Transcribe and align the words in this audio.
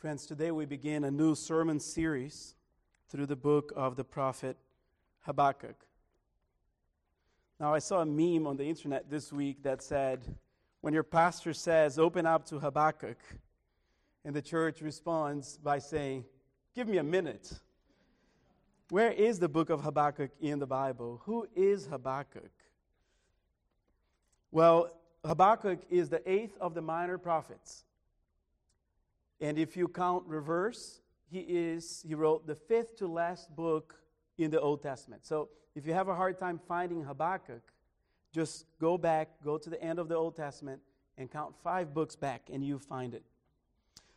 Friends, 0.00 0.24
today 0.24 0.50
we 0.50 0.64
begin 0.64 1.04
a 1.04 1.10
new 1.10 1.34
sermon 1.34 1.78
series 1.78 2.54
through 3.10 3.26
the 3.26 3.36
book 3.36 3.70
of 3.76 3.96
the 3.96 4.02
prophet 4.02 4.56
Habakkuk. 5.26 5.76
Now, 7.58 7.74
I 7.74 7.80
saw 7.80 8.00
a 8.00 8.06
meme 8.06 8.46
on 8.46 8.56
the 8.56 8.64
internet 8.64 9.10
this 9.10 9.30
week 9.30 9.62
that 9.62 9.82
said, 9.82 10.24
when 10.80 10.94
your 10.94 11.02
pastor 11.02 11.52
says, 11.52 11.98
open 11.98 12.24
up 12.24 12.46
to 12.46 12.58
Habakkuk, 12.58 13.18
and 14.24 14.34
the 14.34 14.40
church 14.40 14.80
responds 14.80 15.58
by 15.58 15.78
saying, 15.78 16.24
give 16.74 16.88
me 16.88 16.96
a 16.96 17.04
minute. 17.04 17.52
Where 18.88 19.12
is 19.12 19.38
the 19.38 19.50
book 19.50 19.68
of 19.68 19.82
Habakkuk 19.82 20.30
in 20.40 20.60
the 20.60 20.66
Bible? 20.66 21.20
Who 21.26 21.46
is 21.54 21.84
Habakkuk? 21.84 22.52
Well, 24.50 24.96
Habakkuk 25.26 25.80
is 25.90 26.08
the 26.08 26.22
eighth 26.26 26.56
of 26.58 26.72
the 26.72 26.80
minor 26.80 27.18
prophets. 27.18 27.84
And 29.40 29.58
if 29.58 29.76
you 29.76 29.88
count 29.88 30.24
reverse, 30.26 31.00
he 31.30 31.40
is 31.40 32.04
he 32.06 32.14
wrote 32.14 32.46
the 32.46 32.54
fifth 32.54 32.96
to 32.98 33.06
last 33.06 33.54
book 33.54 33.94
in 34.36 34.50
the 34.50 34.60
Old 34.60 34.82
Testament. 34.82 35.24
So 35.24 35.48
if 35.74 35.86
you 35.86 35.92
have 35.92 36.08
a 36.08 36.14
hard 36.14 36.38
time 36.38 36.60
finding 36.68 37.02
Habakkuk, 37.02 37.62
just 38.32 38.66
go 38.80 38.98
back, 38.98 39.28
go 39.44 39.58
to 39.58 39.70
the 39.70 39.82
end 39.82 39.98
of 39.98 40.08
the 40.08 40.14
Old 40.14 40.36
Testament, 40.36 40.80
and 41.16 41.30
count 41.30 41.54
five 41.62 41.94
books 41.94 42.16
back, 42.16 42.48
and 42.52 42.64
you 42.64 42.78
find 42.78 43.14
it. 43.14 43.22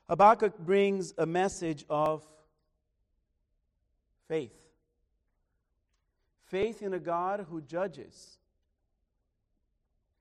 Habakkuk 0.09 0.57
brings 0.59 1.13
a 1.17 1.25
message 1.25 1.85
of 1.89 2.23
faith 4.27 4.53
faith 6.53 6.83
in 6.83 6.93
a 6.93 6.99
God 6.99 7.47
who 7.49 7.61
judges, 7.61 8.37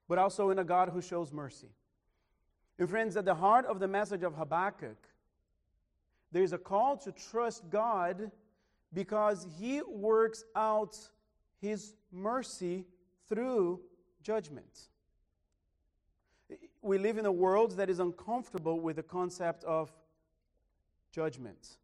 but 0.07 0.17
also 0.17 0.49
in 0.49 0.57
a 0.57 0.63
God 0.63 0.89
who 0.89 0.99
shows 0.99 1.31
mercy. 1.31 1.69
And 2.79 2.89
friends, 2.89 3.15
at 3.15 3.25
the 3.25 3.35
heart 3.35 3.65
of 3.65 3.79
the 3.79 3.87
message 3.87 4.23
of 4.23 4.35
Habakkuk, 4.35 4.97
there's 6.31 6.53
a 6.53 6.57
call 6.57 6.97
to 6.97 7.11
trust 7.11 7.69
God 7.69 8.31
because 8.91 9.47
He 9.59 9.81
works 9.81 10.43
out 10.55 10.97
His 11.61 11.93
mercy 12.11 12.85
through 13.29 13.79
judgment. 14.23 14.89
We 16.81 16.97
live 16.97 17.17
in 17.17 17.25
a 17.25 17.31
world 17.31 17.77
that 17.77 17.89
is 17.89 17.99
uncomfortable 17.99 18.79
with 18.79 18.95
the 18.95 19.03
concept 19.03 19.63
of 19.63 19.91
judgment. 21.11 21.77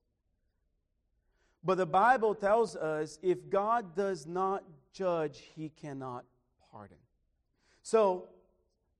But 1.63 1.75
the 1.75 1.85
Bible 1.85 2.33
tells 2.33 2.75
us 2.75 3.19
if 3.21 3.49
God 3.49 3.95
does 3.95 4.25
not 4.25 4.63
judge, 4.91 5.43
He 5.55 5.69
cannot 5.69 6.25
pardon. 6.71 6.97
So, 7.83 8.29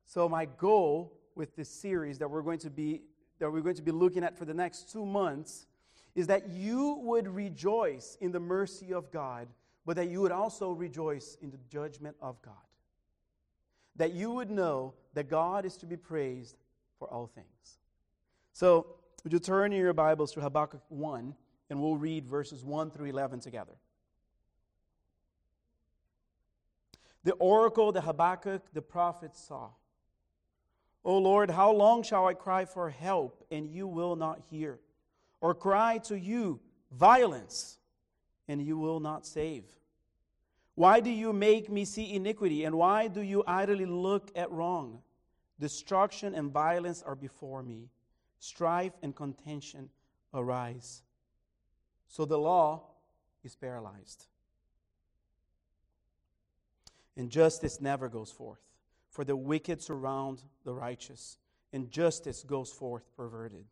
so 0.06 0.30
my 0.30 0.46
goal 0.46 1.19
with 1.40 1.56
this 1.56 1.70
series 1.70 2.20
that 2.20 2.30
we're 2.30 2.42
going 2.42 2.60
to 2.60 2.70
be 2.70 3.02
that 3.40 3.50
we're 3.50 3.62
going 3.62 3.76
to 3.76 3.82
be 3.82 3.92
looking 3.92 4.22
at 4.22 4.38
for 4.38 4.44
the 4.44 4.54
next 4.54 4.92
two 4.92 5.06
months 5.06 5.66
is 6.14 6.28
that 6.28 6.50
you 6.50 7.00
would 7.02 7.26
rejoice 7.26 8.18
in 8.20 8.34
the 8.34 8.40
mercy 8.40 8.94
of 8.94 9.10
God, 9.12 9.48
but 9.86 9.96
that 9.96 10.10
you 10.10 10.20
would 10.20 10.34
also 10.34 10.72
rejoice 10.72 11.38
in 11.42 11.50
the 11.50 11.60
judgment 11.72 12.18
of 12.22 12.42
God. 12.42 12.54
That 13.96 14.12
you 14.12 14.32
would 14.32 14.52
know 14.52 14.94
that 15.14 15.30
God 15.30 15.66
is 15.66 15.78
to 15.78 15.86
be 15.86 15.96
praised 15.96 16.58
for 16.98 17.08
all 17.10 17.28
things. 17.28 17.80
So, 18.52 18.98
would 19.24 19.32
you 19.32 19.40
turn 19.40 19.72
in 19.72 19.80
your 19.80 19.94
Bibles 19.94 20.34
to 20.34 20.42
Habakkuk 20.42 20.82
1, 20.90 21.34
and 21.70 21.82
we'll 21.82 21.96
read 21.96 22.26
verses 22.26 22.66
1 22.66 22.92
through 22.92 23.08
11 23.08 23.40
together. 23.40 23.74
The 27.24 27.34
oracle 27.34 27.94
that 27.94 28.02
Habakkuk 28.02 28.74
the 28.74 28.82
prophet 28.82 29.38
saw. 29.38 29.70
O 31.04 31.18
Lord, 31.18 31.50
how 31.50 31.72
long 31.72 32.04
shall 32.04 32.28
I 32.28 32.34
cry 32.34 32.66
for 32.66 32.90
help, 32.90 33.46
and 33.52 33.68
you 33.68 33.88
will 33.88 34.16
not 34.16 34.42
hear? 34.50 34.80
Or 35.42 35.56
cry 35.56 36.00
to 36.00 36.20
you 36.20 36.60
violence, 36.92 37.78
and 38.48 38.62
you 38.62 38.78
will 38.78 39.00
not 39.00 39.26
save? 39.26 39.64
Why 40.76 41.00
do 41.00 41.10
you 41.10 41.34
make 41.34 41.70
me 41.70 41.86
see 41.86 42.14
iniquity, 42.14 42.64
and 42.64 42.76
why 42.76 43.08
do 43.08 43.22
you 43.22 43.44
idly 43.48 43.86
look 43.86 44.32
at 44.36 44.52
wrong? 44.52 45.02
Destruction 45.60 46.34
and 46.34 46.52
violence 46.52 47.04
are 47.04 47.16
before 47.16 47.62
me, 47.64 47.90
strife 48.40 48.94
and 49.04 49.16
contention 49.16 49.90
arise. 50.34 51.04
So 52.08 52.26
the 52.26 52.38
law 52.38 52.84
is 53.44 53.56
paralyzed. 53.56 54.26
And 57.18 57.30
justice 57.30 57.82
never 57.82 58.08
goes 58.08 58.32
forth. 58.32 58.62
For 59.10 59.24
the 59.26 59.36
wicked 59.36 59.82
surround 59.82 60.44
the 60.64 60.74
righteous, 60.74 61.38
and 61.74 61.90
justice 61.90 62.44
goes 62.44 62.72
forth 62.72 63.04
perverted. 63.16 63.66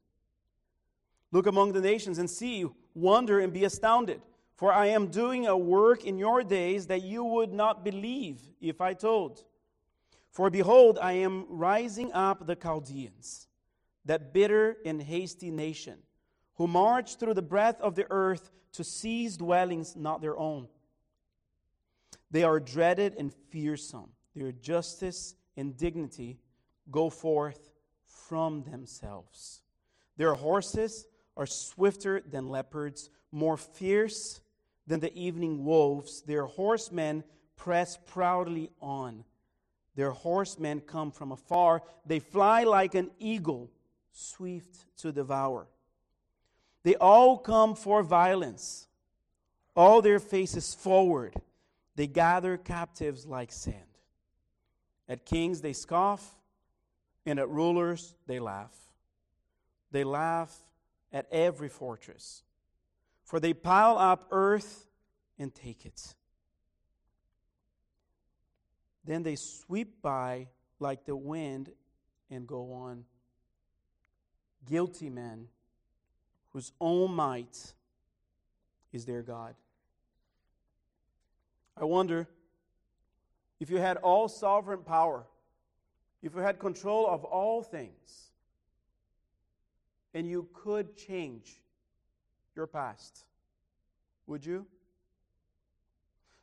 Look 1.31 1.45
among 1.45 1.73
the 1.73 1.81
nations 1.81 2.17
and 2.17 2.29
see, 2.29 2.65
wonder 2.95 3.39
and 3.39 3.53
be 3.53 3.63
astounded. 3.63 4.21
For 4.55 4.73
I 4.73 4.87
am 4.87 5.07
doing 5.07 5.45
a 5.45 5.55
work 5.55 6.03
in 6.03 6.17
your 6.17 6.43
days 6.43 6.87
that 6.87 7.03
you 7.03 7.23
would 7.23 7.53
not 7.53 7.83
believe 7.83 8.41
if 8.59 8.81
I 8.81 8.93
told. 8.93 9.43
For 10.31 10.49
behold, 10.49 10.97
I 10.99 11.13
am 11.13 11.45
rising 11.47 12.11
up 12.13 12.47
the 12.47 12.55
Chaldeans, 12.55 13.47
that 14.05 14.33
bitter 14.33 14.77
and 14.85 15.01
hasty 15.01 15.51
nation, 15.51 15.99
who 16.55 16.65
march 16.65 17.17
through 17.17 17.35
the 17.35 17.41
breadth 17.43 17.79
of 17.81 17.93
the 17.95 18.07
earth 18.09 18.51
to 18.73 18.83
seize 18.83 19.37
dwellings 19.37 19.95
not 19.95 20.21
their 20.21 20.37
own. 20.37 20.67
They 22.31 22.43
are 22.43 22.59
dreaded 22.59 23.15
and 23.17 23.31
fearsome 23.49 24.09
their 24.37 24.51
justice 24.51 25.35
and 25.55 25.75
dignity 25.75 26.37
go 26.91 27.09
forth 27.09 27.71
from 28.05 28.63
themselves. 28.63 29.61
Their 30.15 30.35
horses 30.35 31.07
are 31.35 31.47
swifter 31.47 32.21
than 32.21 32.49
leopards, 32.49 33.09
more 33.31 33.57
fierce 33.57 34.39
than 34.85 34.99
the 34.99 35.13
evening 35.17 35.65
wolves. 35.65 36.21
Their 36.21 36.45
horsemen 36.45 37.23
press 37.55 37.97
proudly 38.05 38.69
on. 38.79 39.23
Their 39.95 40.11
horsemen 40.11 40.81
come 40.81 41.11
from 41.11 41.31
afar. 41.31 41.81
They 42.05 42.19
fly 42.19 42.63
like 42.63 42.93
an 42.93 43.09
eagle, 43.19 43.71
swift 44.11 44.85
to 44.97 45.11
devour. 45.11 45.67
They 46.83 46.95
all 46.95 47.39
come 47.39 47.75
for 47.75 48.03
violence, 48.03 48.87
all 49.75 50.01
their 50.01 50.19
faces 50.19 50.75
forward. 50.75 51.33
They 51.95 52.05
gather 52.05 52.57
captives 52.57 53.25
like 53.25 53.51
sand. 53.51 53.86
At 55.09 55.25
kings 55.25 55.61
they 55.61 55.73
scoff, 55.73 56.35
and 57.25 57.39
at 57.39 57.49
rulers 57.49 58.13
they 58.25 58.39
laugh. 58.39 58.75
They 59.91 60.03
laugh 60.03 60.63
at 61.11 61.27
every 61.31 61.69
fortress, 61.69 62.43
for 63.23 63.39
they 63.39 63.53
pile 63.53 63.97
up 63.97 64.27
earth 64.31 64.87
and 65.39 65.53
take 65.53 65.85
it. 65.85 66.13
Then 69.05 69.23
they 69.23 69.35
sweep 69.35 70.01
by 70.01 70.47
like 70.79 71.05
the 71.05 71.15
wind 71.15 71.71
and 72.29 72.45
go 72.45 72.73
on. 72.73 73.05
Guilty 74.69 75.09
men 75.09 75.47
whose 76.49 76.73
own 76.81 77.13
might 77.13 77.73
is 78.91 79.05
their 79.05 79.21
God. 79.21 79.55
I 81.79 81.85
wonder 81.85 82.27
if 83.59 83.69
you 83.69 83.77
had 83.77 83.97
all 83.97 84.27
sovereign 84.27 84.83
power, 84.83 85.25
if 86.21 86.35
you 86.35 86.41
had 86.41 86.59
control 86.59 87.07
of 87.07 87.23
all 87.23 87.61
things, 87.61 88.31
and 90.13 90.27
you 90.27 90.47
could 90.53 90.95
change 90.95 91.61
your 92.55 92.67
past, 92.67 93.25
would 94.25 94.45
you? 94.45 94.65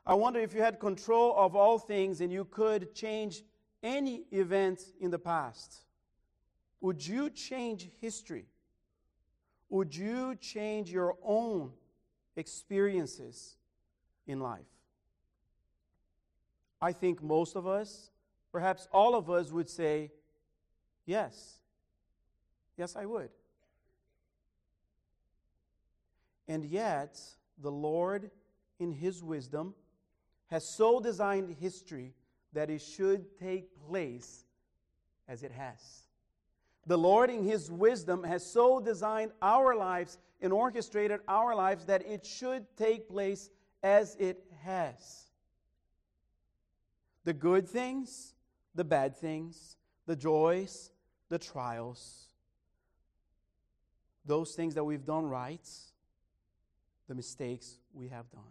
I 0.07 0.15
wonder 0.15 0.39
if 0.41 0.55
you 0.55 0.61
had 0.61 0.79
control 0.79 1.35
of 1.37 1.57
all 1.57 1.79
things 1.79 2.21
and 2.21 2.33
you 2.33 2.45
could 2.45 2.95
change 2.95 3.43
any 3.83 4.25
event 4.31 4.81
in 5.01 5.11
the 5.11 5.19
past, 5.19 5.85
would 6.81 7.07
you 7.07 7.31
change 7.31 7.91
history? 8.01 8.47
Would 9.71 9.97
you 9.97 10.37
change 10.37 10.91
your 10.91 11.17
own 11.25 11.73
experiences 12.37 13.57
in 14.27 14.41
life? 14.41 14.74
I 16.85 16.93
think 16.93 17.23
most 17.23 17.57
of 17.57 17.67
us, 17.67 18.11
perhaps 18.53 18.89
all 18.93 19.15
of 19.15 19.31
us, 19.31 19.51
would 19.51 19.71
say, 19.71 20.11
Yes. 21.07 21.61
Yes, 22.77 22.95
I 22.95 23.07
would. 23.07 23.31
And 26.47 26.63
yet, 26.63 27.19
the 27.57 27.71
Lord, 27.71 28.31
in 28.79 28.93
His 28.93 29.23
wisdom, 29.23 29.75
has 30.49 30.69
so 30.69 31.01
designed 31.01 31.57
history 31.59 32.13
that 32.53 32.69
it 32.69 32.83
should 32.83 33.39
take 33.39 33.75
place 33.89 34.45
as 35.27 35.43
it 35.43 35.53
has. 35.53 36.03
The 36.87 36.99
Lord, 36.99 37.31
in 37.31 37.45
His 37.45 37.71
wisdom, 37.71 38.25
has 38.25 38.45
so 38.45 38.79
designed 38.79 39.33
our 39.41 39.75
lives 39.75 40.19
and 40.43 40.53
orchestrated 40.53 41.21
our 41.29 41.55
lives 41.55 41.87
that 41.87 42.05
it 42.07 42.27
should 42.27 42.67
take 42.77 43.09
place 43.09 43.49
as 43.83 44.17
it 44.17 44.45
has 44.65 45.24
the 47.25 47.33
good 47.33 47.69
things, 47.69 48.35
the 48.75 48.85
bad 48.85 49.17
things, 49.17 49.77
the 50.07 50.17
joys, 50.17 50.91
the 51.29 51.39
trials. 51.39 52.29
those 54.27 54.55
things 54.55 54.75
that 54.75 54.85
we've 54.85 55.05
done 55.05 55.27
right, 55.27 55.69
the 57.09 57.15
mistakes 57.15 57.79
we 57.93 58.09
have 58.09 58.31
done. 58.31 58.43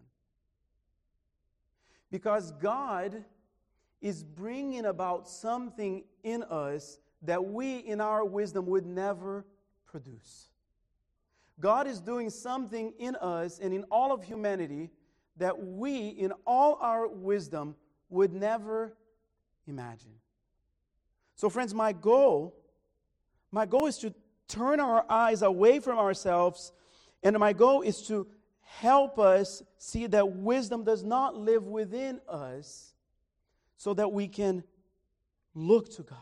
Because 2.12 2.52
God 2.52 3.24
is 4.02 4.24
bringing 4.24 4.86
about 4.86 5.28
something 5.28 6.04
in 6.24 6.44
us 6.44 7.00
that 7.24 7.44
we, 7.44 7.78
in 7.78 8.02
our 8.02 8.24
wisdom, 8.24 8.68
would 8.68 8.86
never 8.86 9.46
produce. 9.88 10.50
God 11.60 11.88
is 11.88 12.00
doing 12.00 12.30
something 12.30 12.94
in 13.00 13.16
us 13.16 13.60
and 13.60 13.74
in 13.74 13.84
all 13.86 14.12
of 14.12 14.24
humanity 14.24 14.92
that 15.38 15.58
we, 15.58 16.10
in 16.10 16.32
all 16.46 16.78
our 16.82 17.08
wisdom, 17.08 17.76
would 18.14 18.34
never 18.34 18.96
imagine. 19.68 20.14
So, 21.36 21.50
friends, 21.50 21.74
my 21.74 21.92
goal, 21.92 22.56
my 23.52 23.66
goal 23.66 23.88
is 23.88 23.98
to 24.00 24.14
turn 24.48 24.80
our 24.80 25.06
eyes 25.10 25.42
away 25.42 25.80
from 25.80 25.98
ourselves, 25.98 26.72
and 27.24 27.38
my 27.40 27.54
goal 27.54 27.82
is 27.82 28.08
to 28.08 28.28
help 28.62 29.20
us 29.20 29.64
see 29.78 30.08
that 30.08 30.36
wisdom 30.38 30.84
does 30.84 31.04
not 31.04 31.36
live 31.36 31.68
within 31.68 32.22
us 32.30 32.94
so 33.78 33.94
that 33.94 34.12
we 34.12 34.28
can 34.28 34.64
look 35.56 35.94
to 35.96 36.04
God 36.04 36.18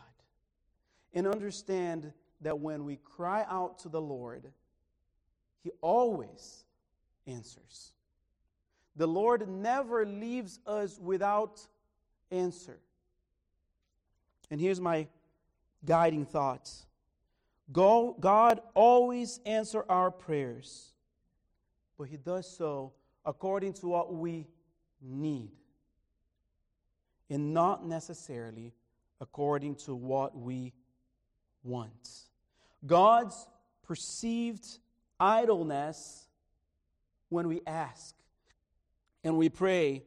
and 1.14 1.26
understand 1.26 2.12
that 2.40 2.58
when 2.58 2.84
we 2.84 2.96
cry 2.96 3.44
out 3.48 3.80
to 3.80 3.88
the 3.88 4.00
Lord, 4.00 4.50
He 5.62 5.70
always 5.80 6.64
answers. 7.26 7.92
The 8.96 9.06
Lord 9.06 9.48
never 9.48 10.04
leaves 10.04 10.58
us 10.66 10.98
without 10.98 11.66
answer. 12.32 12.78
And 14.50 14.60
here's 14.60 14.80
my 14.80 15.06
guiding 15.84 16.24
thoughts 16.26 16.86
God 17.70 18.60
always 18.74 19.40
answers 19.46 19.84
our 19.88 20.10
prayers, 20.10 20.92
but 21.98 22.08
He 22.08 22.16
does 22.16 22.48
so 22.48 22.92
according 23.24 23.74
to 23.74 23.86
what 23.86 24.12
we 24.12 24.46
need, 25.00 25.52
and 27.30 27.54
not 27.54 27.86
necessarily 27.86 28.72
according 29.20 29.76
to 29.76 29.94
what 29.94 30.36
we 30.36 30.72
want. 31.62 32.22
God's 32.84 33.46
perceived 33.82 34.66
idleness 35.18 36.26
when 37.28 37.48
we 37.48 37.62
ask 37.66 38.14
and 39.24 39.38
we 39.38 39.48
pray 39.48 40.02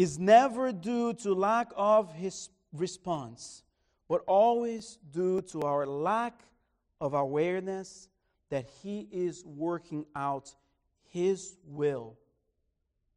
is 0.00 0.18
never 0.18 0.72
due 0.72 1.12
to 1.12 1.34
lack 1.34 1.70
of 1.76 2.10
his 2.14 2.48
response, 2.72 3.62
but 4.08 4.22
always 4.26 4.96
due 5.12 5.42
to 5.42 5.60
our 5.60 5.84
lack 5.84 6.40
of 7.02 7.12
awareness 7.12 8.08
that 8.48 8.64
he 8.82 9.06
is 9.12 9.44
working 9.44 10.06
out 10.16 10.54
his 11.12 11.58
will 11.66 12.16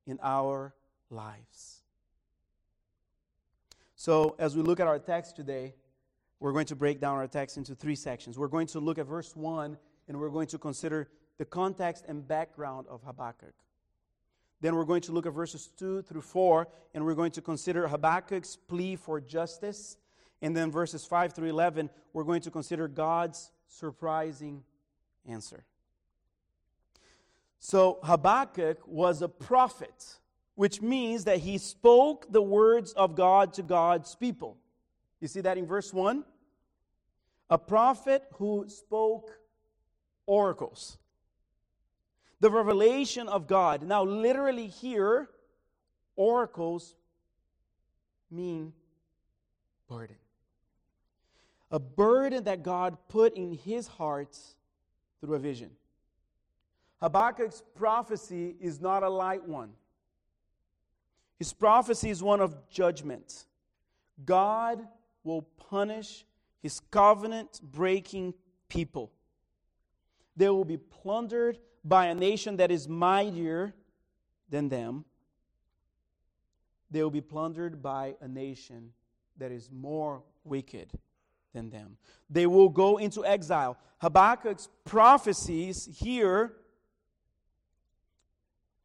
in 0.05 0.19
our 0.21 0.73
lives. 1.09 1.83
So, 3.95 4.35
as 4.37 4.53
we 4.53 4.61
look 4.61 4.81
at 4.81 4.87
our 4.87 4.99
text 4.99 5.37
today, 5.37 5.75
we're 6.41 6.51
going 6.51 6.65
to 6.65 6.75
break 6.75 6.99
down 6.99 7.15
our 7.15 7.27
text 7.27 7.55
into 7.55 7.75
three 7.75 7.95
sections. 7.95 8.37
We're 8.37 8.49
going 8.49 8.67
to 8.67 8.81
look 8.81 8.97
at 8.97 9.05
verse 9.05 9.33
1 9.37 9.77
and 10.09 10.19
we're 10.19 10.27
going 10.27 10.47
to 10.47 10.57
consider 10.57 11.07
the 11.37 11.45
context 11.45 12.03
and 12.09 12.27
background 12.27 12.87
of 12.89 13.03
Habakkuk. 13.03 13.53
Then 14.63 14.75
we're 14.75 14.85
going 14.85 15.01
to 15.01 15.11
look 15.11 15.25
at 15.25 15.33
verses 15.33 15.69
2 15.77 16.03
through 16.03 16.21
4 16.21 16.67
and 16.93 17.03
we're 17.05 17.15
going 17.15 17.33
to 17.33 17.41
consider 17.41 17.87
Habakkuk's 17.87 18.55
plea 18.55 18.95
for 18.95 19.19
justice. 19.19 19.97
And 20.41 20.55
then 20.55 20.71
verses 20.71 21.05
5 21.05 21.33
through 21.33 21.49
11, 21.49 21.89
we're 22.13 22.23
going 22.23 22.41
to 22.41 22.51
consider 22.51 22.87
God's 22.87 23.51
surprising 23.67 24.63
answer. 25.27 25.65
So 27.59 27.99
Habakkuk 28.03 28.79
was 28.87 29.21
a 29.21 29.29
prophet, 29.29 30.15
which 30.55 30.81
means 30.81 31.25
that 31.25 31.39
he 31.39 31.57
spoke 31.57 32.31
the 32.31 32.41
words 32.41 32.93
of 32.93 33.15
God 33.15 33.53
to 33.55 33.63
God's 33.63 34.15
people. 34.15 34.57
You 35.19 35.27
see 35.27 35.41
that 35.41 35.57
in 35.57 35.67
verse 35.67 35.93
1? 35.93 36.23
a 37.53 37.57
prophet 37.57 38.23
who 38.37 38.65
spoke 38.67 39.39
oracles. 40.25 40.97
The 42.43 42.51
revelation 42.51 43.29
of 43.29 43.47
God. 43.47 43.83
Now, 43.83 44.03
literally, 44.03 44.67
here, 44.67 45.29
oracles 46.17 46.93
mean 48.29 48.73
burden. 49.87 50.17
A 51.71 51.79
burden 51.79 52.43
that 52.43 52.61
God 52.61 52.97
put 53.07 53.37
in 53.37 53.53
his 53.53 53.87
heart 53.87 54.37
through 55.21 55.35
a 55.35 55.39
vision. 55.39 55.69
Habakkuk's 57.01 57.63
prophecy 57.75 58.57
is 58.59 58.81
not 58.81 59.03
a 59.03 59.09
light 59.09 59.47
one. 59.47 59.71
His 61.39 61.53
prophecy 61.53 62.09
is 62.09 62.21
one 62.21 62.41
of 62.41 62.69
judgment. 62.69 63.45
God 64.25 64.85
will 65.23 65.43
punish 65.69 66.25
his 66.61 66.81
covenant 66.91 67.61
breaking 67.63 68.33
people. 68.67 69.13
They 70.35 70.49
will 70.49 70.65
be 70.65 70.75
plundered 70.75 71.57
by 71.83 72.07
a 72.07 72.15
nation 72.15 72.57
that 72.57 72.71
is 72.71 72.87
mightier 72.87 73.73
than 74.49 74.69
them. 74.69 75.05
They 76.89 77.01
will 77.01 77.11
be 77.11 77.21
plundered 77.21 77.81
by 77.81 78.15
a 78.21 78.27
nation 78.27 78.93
that 79.37 79.51
is 79.51 79.69
more 79.71 80.21
wicked 80.43 80.91
than 81.53 81.69
them. 81.69 81.97
They 82.29 82.45
will 82.45 82.69
go 82.69 82.97
into 82.97 83.25
exile. 83.25 83.77
Habakkuk's 84.01 84.69
prophecies 84.85 85.89
here 85.99 86.53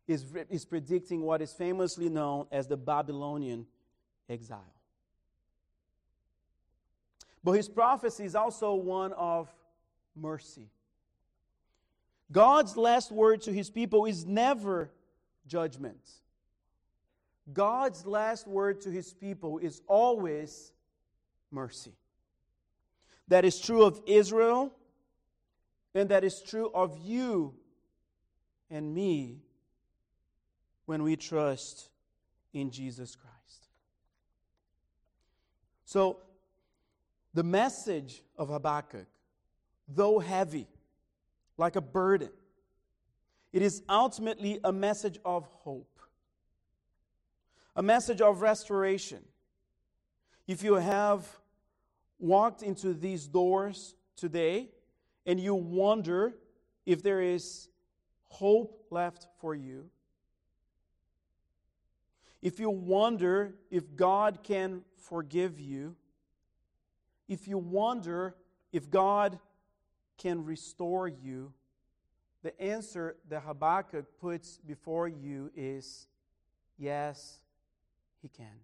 is, 0.06 0.24
is 0.48 0.64
predicting 0.64 1.22
what 1.22 1.42
is 1.42 1.52
famously 1.52 2.08
known 2.08 2.46
as 2.50 2.66
the 2.66 2.76
Babylonian 2.76 3.66
exile. 4.28 4.74
But 7.44 7.52
his 7.52 7.68
prophecy 7.68 8.24
is 8.24 8.34
also 8.34 8.74
one 8.74 9.12
of 9.12 9.48
mercy. 10.16 10.70
God's 12.30 12.76
last 12.76 13.10
word 13.10 13.42
to 13.42 13.52
his 13.52 13.70
people 13.70 14.04
is 14.04 14.26
never 14.26 14.90
judgment. 15.46 16.10
God's 17.52 18.04
last 18.06 18.46
word 18.46 18.82
to 18.82 18.90
his 18.90 19.14
people 19.14 19.58
is 19.58 19.80
always 19.86 20.72
mercy. 21.50 21.94
That 23.28 23.44
is 23.44 23.58
true 23.58 23.84
of 23.84 24.00
Israel, 24.06 24.72
and 25.94 26.10
that 26.10 26.24
is 26.24 26.42
true 26.42 26.70
of 26.74 26.98
you 26.98 27.54
and 28.70 28.94
me 28.94 29.38
when 30.86 31.02
we 31.02 31.16
trust 31.16 31.88
in 32.52 32.70
Jesus 32.70 33.16
Christ. 33.16 33.68
So, 35.84 36.18
the 37.32 37.42
message 37.42 38.22
of 38.36 38.48
Habakkuk, 38.48 39.06
though 39.86 40.18
heavy, 40.18 40.66
like 41.58 41.76
a 41.76 41.80
burden, 41.80 42.30
it 43.52 43.60
is 43.60 43.82
ultimately 43.88 44.60
a 44.64 44.72
message 44.72 45.18
of 45.24 45.46
hope, 45.46 46.00
a 47.76 47.82
message 47.82 48.20
of 48.20 48.40
restoration. 48.40 49.24
If 50.46 50.62
you 50.62 50.74
have 50.74 51.26
walked 52.18 52.62
into 52.62 52.94
these 52.94 53.26
doors 53.26 53.94
today 54.16 54.70
and 55.26 55.38
you 55.38 55.54
wonder 55.54 56.34
if 56.86 57.02
there 57.02 57.20
is 57.20 57.68
hope 58.28 58.86
left 58.90 59.26
for 59.40 59.54
you, 59.54 59.90
if 62.40 62.60
you 62.60 62.70
wonder 62.70 63.56
if 63.70 63.96
God 63.96 64.40
can 64.42 64.82
forgive 64.96 65.58
you, 65.58 65.96
if 67.28 67.48
you 67.48 67.58
wonder 67.58 68.36
if 68.72 68.88
God 68.90 69.38
can 70.18 70.44
restore 70.44 71.08
you, 71.08 71.52
the 72.42 72.60
answer 72.60 73.16
that 73.28 73.42
Habakkuk 73.42 74.04
puts 74.20 74.58
before 74.58 75.08
you 75.08 75.50
is 75.56 76.06
yes, 76.76 77.38
he 78.20 78.28
can. 78.28 78.60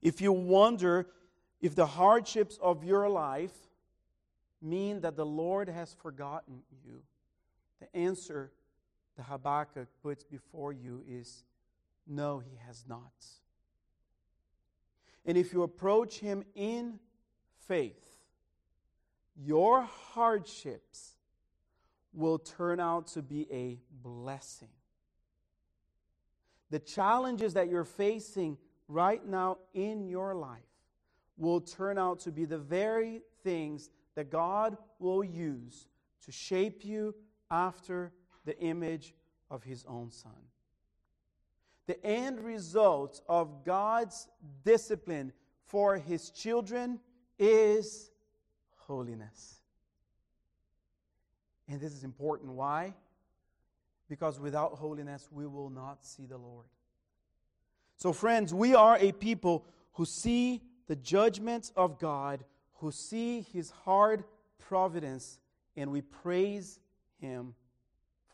If 0.00 0.20
you 0.20 0.32
wonder 0.32 1.08
if 1.60 1.74
the 1.74 1.86
hardships 1.86 2.58
of 2.62 2.84
your 2.84 3.08
life 3.08 3.54
mean 4.62 5.00
that 5.00 5.16
the 5.16 5.26
Lord 5.26 5.68
has 5.68 5.94
forgotten 5.94 6.62
you, 6.84 7.02
the 7.80 7.94
answer 7.96 8.52
that 9.16 9.24
Habakkuk 9.24 9.88
puts 10.02 10.24
before 10.24 10.72
you 10.72 11.02
is 11.06 11.44
no, 12.06 12.38
he 12.38 12.56
has 12.66 12.84
not. 12.88 13.12
And 15.24 15.36
if 15.36 15.52
you 15.52 15.62
approach 15.62 16.18
him 16.18 16.44
in 16.54 16.98
faith, 17.68 18.09
your 19.36 19.82
hardships 19.82 21.16
will 22.12 22.38
turn 22.38 22.80
out 22.80 23.08
to 23.08 23.22
be 23.22 23.46
a 23.52 23.78
blessing. 24.02 24.68
The 26.70 26.78
challenges 26.78 27.54
that 27.54 27.68
you're 27.68 27.84
facing 27.84 28.58
right 28.88 29.24
now 29.24 29.58
in 29.74 30.06
your 30.08 30.34
life 30.34 30.58
will 31.36 31.60
turn 31.60 31.98
out 31.98 32.20
to 32.20 32.32
be 32.32 32.44
the 32.44 32.58
very 32.58 33.22
things 33.42 33.90
that 34.14 34.30
God 34.30 34.76
will 34.98 35.24
use 35.24 35.88
to 36.24 36.32
shape 36.32 36.84
you, 36.84 37.14
after 37.50 38.12
the 38.44 38.58
image 38.60 39.14
of 39.50 39.64
his 39.64 39.84
own 39.86 40.10
Son. 40.10 40.32
The 41.86 42.04
end 42.04 42.40
result 42.40 43.20
of 43.28 43.64
God's 43.64 44.28
discipline 44.64 45.32
for 45.64 45.96
his 45.96 46.30
children 46.30 47.00
is 47.38 48.09
holiness. 48.90 49.54
And 51.68 51.80
this 51.80 51.92
is 51.92 52.02
important. 52.02 52.50
Why? 52.50 52.92
Because 54.08 54.40
without 54.40 54.72
holiness, 54.72 55.28
we 55.30 55.46
will 55.46 55.70
not 55.70 56.04
see 56.04 56.26
the 56.26 56.36
Lord. 56.36 56.66
So, 57.96 58.12
friends, 58.12 58.52
we 58.52 58.74
are 58.74 58.98
a 58.98 59.12
people 59.12 59.64
who 59.92 60.04
see 60.04 60.60
the 60.88 60.96
judgments 60.96 61.70
of 61.76 62.00
God, 62.00 62.44
who 62.78 62.90
see 62.90 63.42
his 63.52 63.70
hard 63.70 64.24
providence, 64.58 65.38
and 65.76 65.92
we 65.92 66.00
praise 66.00 66.80
him 67.20 67.54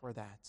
for 0.01 0.15
that. 0.15 0.49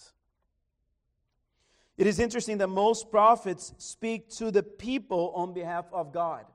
It 1.98 2.08
is 2.08 2.18
interesting 2.18 2.60
that 2.60 2.68
most 2.68 3.12
prophets 3.12 3.74
speak 3.78 4.30
to 4.38 4.52
the 4.52 4.64
people 4.64 5.34
on 5.36 5.54
behalf 5.54 5.86
of 5.92 6.14
God. 6.14 6.46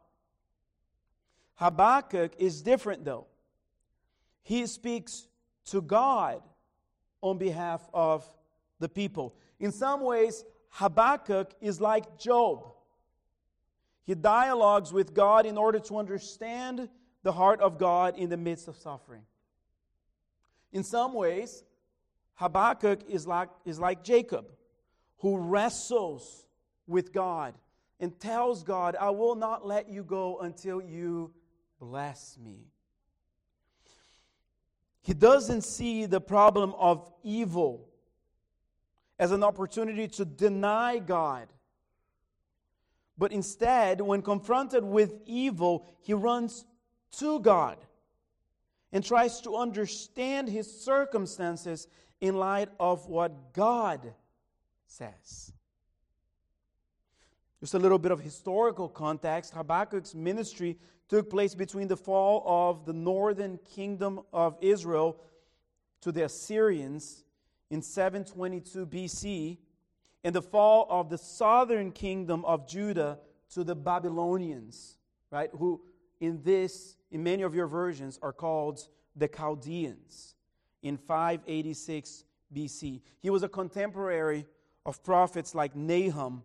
Habakkuk 1.56 2.32
is 2.38 2.62
different, 2.62 3.04
though. 3.04 3.26
He 4.42 4.66
speaks 4.66 5.28
to 5.66 5.80
God 5.80 6.42
on 7.20 7.38
behalf 7.38 7.88
of 7.94 8.26
the 8.80 8.88
people. 8.88 9.34
In 9.60 9.72
some 9.72 10.00
ways, 10.00 10.44
Habakkuk 10.70 11.52
is 11.60 11.80
like 11.80 12.18
Job. 12.18 12.66
He 14.04 14.14
dialogues 14.14 14.92
with 14.92 15.14
God 15.14 15.46
in 15.46 15.56
order 15.56 15.78
to 15.78 15.98
understand 15.98 16.88
the 17.22 17.32
heart 17.32 17.60
of 17.60 17.78
God 17.78 18.18
in 18.18 18.28
the 18.28 18.36
midst 18.36 18.66
of 18.66 18.76
suffering. 18.76 19.22
In 20.72 20.82
some 20.82 21.14
ways, 21.14 21.62
Habakkuk 22.34 23.02
is 23.08 23.26
like, 23.26 23.50
is 23.64 23.78
like 23.78 24.02
Jacob, 24.02 24.46
who 25.18 25.38
wrestles 25.38 26.46
with 26.88 27.12
God 27.12 27.54
and 28.00 28.18
tells 28.18 28.64
God, 28.64 28.96
I 28.98 29.10
will 29.10 29.36
not 29.36 29.64
let 29.64 29.88
you 29.88 30.02
go 30.02 30.40
until 30.40 30.82
you 30.82 31.32
bless 31.78 32.36
me. 32.42 32.71
He 35.02 35.14
doesn't 35.14 35.62
see 35.62 36.06
the 36.06 36.20
problem 36.20 36.74
of 36.78 37.10
evil 37.22 37.88
as 39.18 39.32
an 39.32 39.42
opportunity 39.42 40.08
to 40.08 40.24
deny 40.24 40.98
God. 40.98 41.48
But 43.18 43.32
instead, 43.32 44.00
when 44.00 44.22
confronted 44.22 44.84
with 44.84 45.14
evil, 45.26 45.86
he 46.00 46.14
runs 46.14 46.64
to 47.18 47.40
God 47.40 47.76
and 48.92 49.04
tries 49.04 49.40
to 49.42 49.56
understand 49.56 50.48
his 50.48 50.82
circumstances 50.82 51.88
in 52.20 52.36
light 52.36 52.68
of 52.78 53.08
what 53.08 53.52
God 53.52 54.14
says. 54.86 55.52
Just 57.60 57.74
a 57.74 57.78
little 57.78 57.98
bit 57.98 58.12
of 58.12 58.20
historical 58.20 58.88
context 58.88 59.54
Habakkuk's 59.54 60.14
ministry 60.14 60.78
took 61.12 61.28
place 61.28 61.54
between 61.54 61.88
the 61.88 61.96
fall 61.96 62.42
of 62.46 62.86
the 62.86 62.92
northern 62.94 63.58
kingdom 63.74 64.18
of 64.32 64.56
Israel 64.62 65.20
to 66.00 66.10
the 66.10 66.24
Assyrians 66.24 67.22
in 67.68 67.82
722 67.82 68.86
BC 68.86 69.58
and 70.24 70.34
the 70.34 70.40
fall 70.40 70.86
of 70.88 71.10
the 71.10 71.18
southern 71.18 71.92
kingdom 71.92 72.42
of 72.46 72.66
Judah 72.66 73.18
to 73.50 73.62
the 73.62 73.74
Babylonians, 73.74 74.96
right? 75.30 75.50
Who 75.58 75.82
in 76.18 76.42
this, 76.44 76.96
in 77.10 77.22
many 77.22 77.42
of 77.42 77.54
your 77.54 77.66
versions, 77.66 78.18
are 78.22 78.32
called 78.32 78.88
the 79.14 79.28
Chaldeans 79.28 80.34
in 80.82 80.96
586 80.96 82.24
BC. 82.56 83.02
He 83.20 83.28
was 83.28 83.42
a 83.42 83.50
contemporary 83.50 84.46
of 84.86 85.04
prophets 85.04 85.54
like 85.54 85.76
Nahum, 85.76 86.42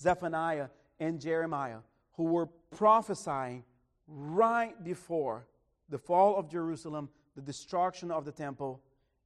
Zephaniah, 0.00 0.68
and 0.98 1.20
Jeremiah, 1.20 1.80
who 2.14 2.24
were 2.24 2.46
prophesying 2.46 3.62
right 4.06 4.82
before 4.82 5.46
the 5.88 5.98
fall 5.98 6.36
of 6.36 6.50
Jerusalem, 6.50 7.08
the 7.34 7.42
destruction 7.42 8.10
of 8.10 8.24
the 8.24 8.32
temple, 8.32 8.80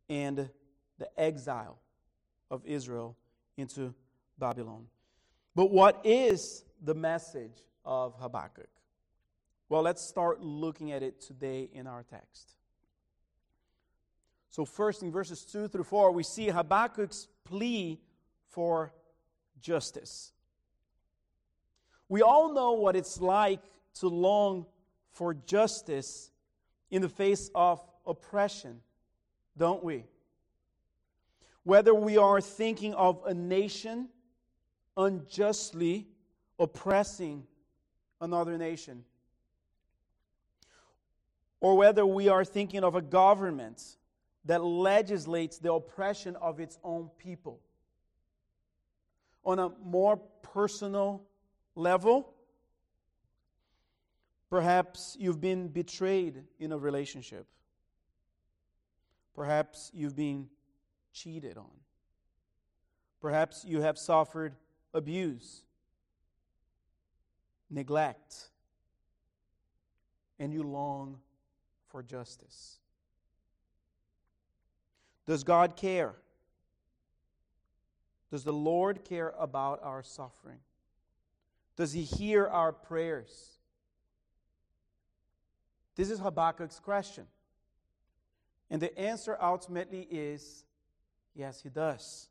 and 0.08 0.49
the 0.99 1.20
exile 1.20 1.78
of 2.50 2.64
Israel 2.66 3.16
into 3.56 3.94
Babylon. 4.38 4.87
But 5.54 5.70
what 5.70 6.00
is 6.04 6.64
the 6.82 6.94
message 6.94 7.64
of 7.84 8.14
Habakkuk? 8.18 8.68
Well, 9.68 9.82
let's 9.82 10.02
start 10.02 10.40
looking 10.40 10.92
at 10.92 11.02
it 11.02 11.20
today 11.20 11.68
in 11.72 11.87
our 11.87 12.02
text. 12.02 12.56
So, 14.50 14.64
first 14.64 15.02
in 15.02 15.12
verses 15.12 15.44
2 15.44 15.68
through 15.68 15.84
4, 15.84 16.10
we 16.10 16.25
see 16.25 16.49
Habakkuk's 16.49 17.28
plea 17.44 18.00
for 18.49 18.92
justice. 19.60 20.32
We 22.08 22.22
all 22.22 22.52
know 22.52 22.72
what 22.72 22.96
it's 22.96 23.20
like 23.20 23.60
to 23.94 24.09
long 24.09 24.66
for 25.12 25.35
justice 25.35 26.30
in 26.90 27.02
the 27.02 27.09
face 27.09 27.50
of 27.54 27.85
oppression, 28.06 28.80
don't 29.56 29.82
we? 29.82 30.04
Whether 31.64 31.94
we 31.94 32.16
are 32.16 32.40
thinking 32.40 32.94
of 32.94 33.23
a 33.26 33.35
nation 33.35 34.09
unjustly 34.97 36.06
oppressing 36.59 37.44
another 38.20 38.59
nation, 38.59 39.04
or 41.61 41.76
whether 41.76 42.04
we 42.04 42.28
are 42.28 42.44
thinking 42.44 42.85
of 42.85 42.94
a 42.94 43.02
government 43.02 43.97
that 44.44 44.62
legislates 44.62 45.59
the 45.59 45.73
oppression 45.73 46.37
of 46.37 46.61
its 46.61 46.78
own 46.82 47.11
people. 47.18 47.61
On 49.44 49.59
a 49.59 49.70
more 49.85 50.16
personal 50.42 51.23
level, 51.75 52.35
perhaps 54.50 55.16
you've 55.19 55.40
been 55.40 55.69
betrayed 55.69 56.42
in 56.59 56.73
a 56.73 56.78
relationship. 56.78 57.47
Perhaps 59.35 59.90
you've 59.95 60.16
been 60.16 60.49
cheated 61.12 61.57
on. 61.57 61.71
Perhaps 63.21 63.64
you 63.64 63.80
have 63.80 63.97
suffered 63.97 64.57
abuse, 64.92 65.62
neglect, 67.71 68.50
and 70.38 70.52
you 70.52 70.62
long 70.62 71.19
for 71.88 72.02
justice. 72.02 72.78
Does 75.26 75.45
God 75.45 75.76
care? 75.76 76.14
Does 78.30 78.42
the 78.42 78.52
Lord 78.52 79.04
care 79.04 79.33
about 79.38 79.80
our 79.83 80.02
suffering? 80.02 80.59
Does 81.76 81.92
He 81.92 82.02
hear 82.02 82.47
our 82.47 82.73
prayers? 82.73 83.60
This 86.00 86.09
is 86.11 86.19
Habakkuk's 86.19 86.80
question. 86.80 87.26
And 88.71 88.80
the 88.80 88.99
answer 88.99 89.37
ultimately 89.38 90.09
is 90.11 90.64
yes, 91.35 91.61
He 91.61 91.69
does. 91.69 92.30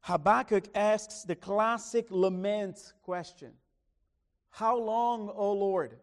Habakkuk 0.00 0.64
asks 0.74 1.22
the 1.22 1.36
classic 1.36 2.06
lament 2.10 2.94
question 3.04 3.52
How 4.50 4.76
long, 4.76 5.30
O 5.32 5.52
Lord? 5.52 5.96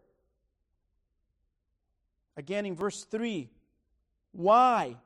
Again 2.38 2.64
in 2.64 2.74
verse 2.74 3.04
3 3.04 3.50
Why? 4.32 4.96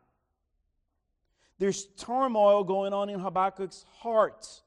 There's 1.58 1.86
turmoil 1.96 2.62
going 2.62 2.92
on 2.92 3.08
in 3.08 3.18
Habakkuk's 3.18 3.84
heart. 3.98 4.62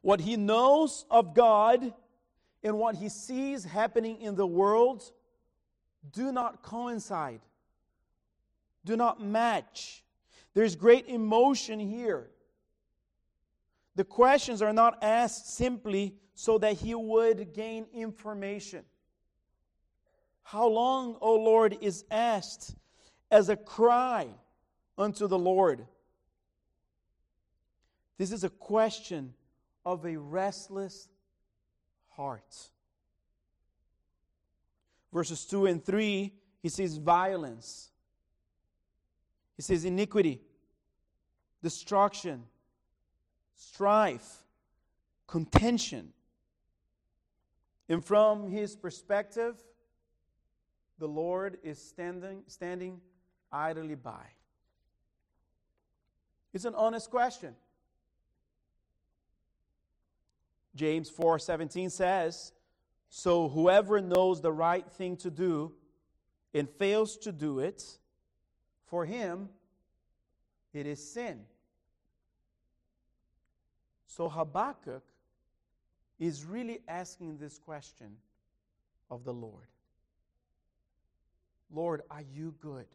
What 0.00 0.22
he 0.22 0.38
knows 0.38 1.04
of 1.10 1.34
God 1.34 1.92
and 2.62 2.78
what 2.78 2.96
he 2.96 3.08
sees 3.08 3.64
happening 3.64 4.20
in 4.20 4.34
the 4.34 4.46
world 4.46 5.02
do 6.12 6.32
not 6.32 6.62
coincide, 6.62 7.40
do 8.84 8.96
not 8.96 9.22
match. 9.22 10.02
There's 10.54 10.74
great 10.74 11.06
emotion 11.06 11.78
here. 11.78 12.30
The 13.96 14.04
questions 14.04 14.62
are 14.62 14.72
not 14.72 14.98
asked 15.02 15.54
simply 15.54 16.14
so 16.34 16.58
that 16.58 16.74
he 16.74 16.94
would 16.94 17.52
gain 17.52 17.86
information. 17.92 18.84
How 20.42 20.66
long, 20.66 21.16
O 21.20 21.34
Lord, 21.34 21.76
is 21.80 22.04
asked 22.10 22.74
as 23.30 23.48
a 23.48 23.56
cry 23.56 24.28
unto 24.96 25.28
the 25.28 25.38
Lord. 25.38 25.86
This 28.18 28.32
is 28.32 28.42
a 28.42 28.50
question 28.50 29.34
of 29.84 30.04
a 30.04 30.16
restless 30.16 31.09
heart. 32.10 32.70
Verses 35.12 35.44
2 35.44 35.66
and 35.66 35.84
3, 35.84 36.32
he 36.62 36.68
says 36.68 36.96
violence, 36.96 37.90
he 39.56 39.62
says 39.62 39.84
iniquity, 39.84 40.40
destruction, 41.62 42.44
strife, 43.54 44.44
contention. 45.26 46.12
And 47.88 48.04
from 48.04 48.50
his 48.50 48.76
perspective, 48.76 49.56
the 50.98 51.08
Lord 51.08 51.58
is 51.62 51.82
standing, 51.82 52.42
standing 52.46 53.00
idly 53.50 53.96
by. 53.96 54.26
It's 56.52 56.64
an 56.64 56.74
honest 56.74 57.10
question. 57.10 57.54
James 60.80 61.10
4:17 61.10 61.90
says, 61.90 62.54
"So 63.10 63.50
whoever 63.50 64.00
knows 64.00 64.40
the 64.40 64.50
right 64.50 64.90
thing 64.90 65.14
to 65.18 65.30
do 65.30 65.76
and 66.54 66.70
fails 66.70 67.18
to 67.18 67.32
do 67.32 67.58
it, 67.58 67.98
for 68.86 69.04
him 69.04 69.50
it 70.72 70.86
is 70.86 71.12
sin." 71.12 71.46
So 74.06 74.30
Habakkuk 74.30 75.04
is 76.18 76.46
really 76.46 76.82
asking 76.88 77.36
this 77.36 77.58
question 77.58 78.16
of 79.10 79.24
the 79.24 79.34
Lord. 79.34 79.68
Lord, 81.70 82.00
are 82.10 82.22
you 82.22 82.52
good? 82.52 82.88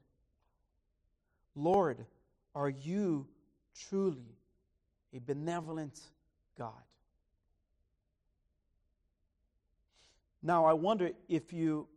Lord, 1.54 2.08
are 2.56 2.70
you 2.70 3.28
truly 3.76 4.40
a 5.14 5.20
benevolent 5.20 6.02
God? 6.56 6.84
Now, 10.46 10.66
I 10.66 10.74
wonder 10.74 11.10
if 11.28 11.52
you 11.52 11.88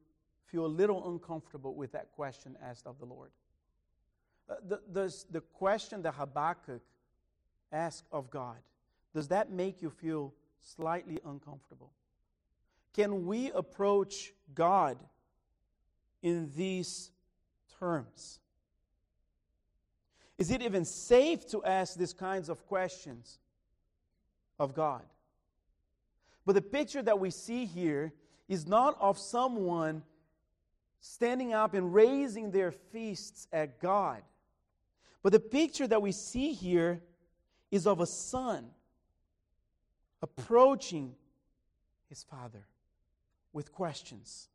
feel 0.46 0.64
a 0.64 0.66
little 0.66 1.12
uncomfortable 1.12 1.74
with 1.74 1.92
that 1.92 2.10
question 2.12 2.56
asked 2.64 2.86
of 2.86 2.98
the 2.98 3.04
Lord. 3.04 3.30
Uh, 4.48 4.54
the, 4.66 4.80
does 4.90 5.26
the 5.30 5.42
question 5.42 6.00
that 6.00 6.14
Habakkuk 6.14 6.80
asked 7.70 8.06
of 8.10 8.30
God, 8.30 8.56
does 9.14 9.28
that 9.28 9.50
make 9.50 9.82
you 9.82 9.90
feel 9.90 10.32
slightly 10.60 11.20
uncomfortable? 11.26 11.92
Can 12.94 13.26
we 13.26 13.50
approach 13.50 14.32
God 14.54 14.96
in 16.22 16.50
these 16.56 17.11
terms? 17.78 18.40
Is 20.38 20.50
it 20.50 20.62
even 20.62 20.87
safe 20.87 21.46
to 21.48 21.62
ask 21.64 21.98
these 21.98 22.14
kinds 22.14 22.48
of 22.48 22.66
questions 22.66 23.40
of 24.58 24.72
God? 24.72 25.02
But 26.46 26.54
the 26.54 26.62
picture 26.62 27.02
that 27.02 27.20
we 27.20 27.28
see 27.28 27.66
here 27.66 28.14
is 28.48 28.66
not 28.66 28.96
of 29.00 29.18
someone 29.18 30.02
standing 31.00 31.52
up 31.52 31.74
and 31.74 31.94
raising 31.94 32.50
their 32.50 32.72
fists 32.72 33.46
at 33.52 33.80
God. 33.80 34.22
But 35.22 35.32
the 35.32 35.40
picture 35.40 35.87
that 35.87 36.02
we 36.02 36.12
see 36.12 36.52
here 36.52 37.00
is 37.70 37.87
of 37.87 38.00
a 38.00 38.06
son 38.06 38.66
approaching 40.22 41.14
his 42.08 42.22
father 42.24 42.66
with 43.52 43.72
questions. 43.72 44.48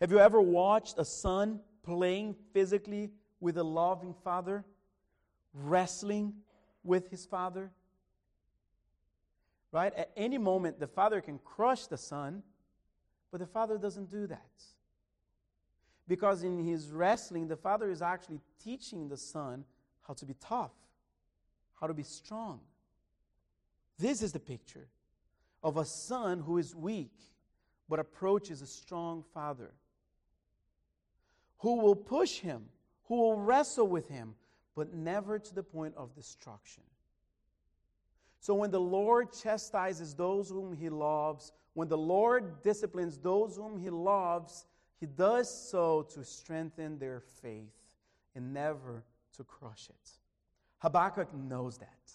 Have 0.00 0.10
you 0.10 0.18
ever 0.18 0.40
watched 0.40 0.98
a 0.98 1.04
son 1.04 1.60
playing 1.82 2.34
physically 2.52 3.10
with 3.40 3.56
a 3.58 3.62
loving 3.62 4.14
father, 4.24 4.64
wrestling 5.54 6.34
with 6.84 7.10
his 7.10 7.26
father? 7.26 7.70
Right? 9.72 9.94
At 9.94 10.10
any 10.16 10.38
moment, 10.38 10.80
the 10.80 10.86
father 10.86 11.20
can 11.20 11.38
crush 11.38 11.86
the 11.86 11.96
son, 11.96 12.42
but 13.30 13.40
the 13.40 13.46
father 13.46 13.78
doesn't 13.78 14.10
do 14.10 14.26
that. 14.26 14.64
Because 16.08 16.42
in 16.42 16.64
his 16.64 16.90
wrestling, 16.90 17.46
the 17.46 17.56
father 17.56 17.90
is 17.90 18.02
actually 18.02 18.40
teaching 18.62 19.08
the 19.08 19.16
son 19.16 19.64
how 20.06 20.14
to 20.14 20.26
be 20.26 20.34
tough, 20.40 20.72
how 21.80 21.86
to 21.86 21.94
be 21.94 22.02
strong. 22.02 22.60
This 23.98 24.22
is 24.22 24.32
the 24.32 24.40
picture 24.40 24.88
of 25.62 25.76
a 25.76 25.84
son 25.84 26.40
who 26.40 26.58
is 26.58 26.74
weak 26.74 27.12
but 27.88 27.98
approaches 27.98 28.62
a 28.62 28.66
strong 28.66 29.24
father 29.34 29.72
who 31.58 31.80
will 31.80 31.96
push 31.96 32.38
him, 32.38 32.64
who 33.04 33.16
will 33.16 33.36
wrestle 33.36 33.86
with 33.86 34.08
him, 34.08 34.34
but 34.74 34.94
never 34.94 35.38
to 35.38 35.54
the 35.54 35.62
point 35.62 35.94
of 35.96 36.14
destruction. 36.14 36.82
So 38.40 38.54
when 38.54 38.70
the 38.70 38.80
Lord 38.80 39.32
chastises 39.32 40.14
those 40.14 40.48
whom 40.48 40.74
he 40.74 40.88
loves, 40.88 41.52
when 41.74 41.88
the 41.88 41.98
Lord 41.98 42.62
disciplines 42.62 43.18
those 43.18 43.56
whom 43.56 43.78
he 43.78 43.90
loves, 43.90 44.64
he 44.98 45.06
does 45.06 45.48
so 45.70 46.02
to 46.14 46.24
strengthen 46.24 46.98
their 46.98 47.20
faith 47.20 47.76
and 48.34 48.52
never 48.52 49.04
to 49.36 49.44
crush 49.44 49.88
it. 49.90 50.10
Habakkuk 50.78 51.32
knows 51.34 51.78
that. 51.78 52.12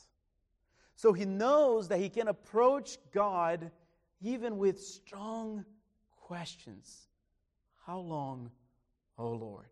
So 0.96 1.14
he 1.14 1.26
knows 1.26 1.88
that 1.90 2.00
he 2.00 2.10
can 2.10 2.28
approach 2.28 2.98
God 3.12 3.70
even 4.22 4.58
with 4.58 4.82
strong 4.82 5.64
questions. 6.22 7.08
How 7.86 8.00
long, 8.00 8.50
O 9.18 9.30
Lord? 9.30 9.70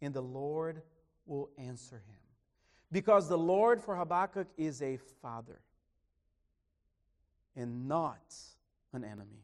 And 0.00 0.14
the 0.14 0.22
Lord 0.22 0.80
will 1.26 1.50
answer 1.58 1.96
him. 1.96 2.23
Because 2.94 3.28
the 3.28 3.36
Lord 3.36 3.80
for 3.80 3.96
Habakkuk 3.96 4.46
is 4.56 4.80
a 4.80 4.98
father 5.20 5.58
and 7.56 7.88
not 7.88 8.22
an 8.92 9.02
enemy. 9.02 9.42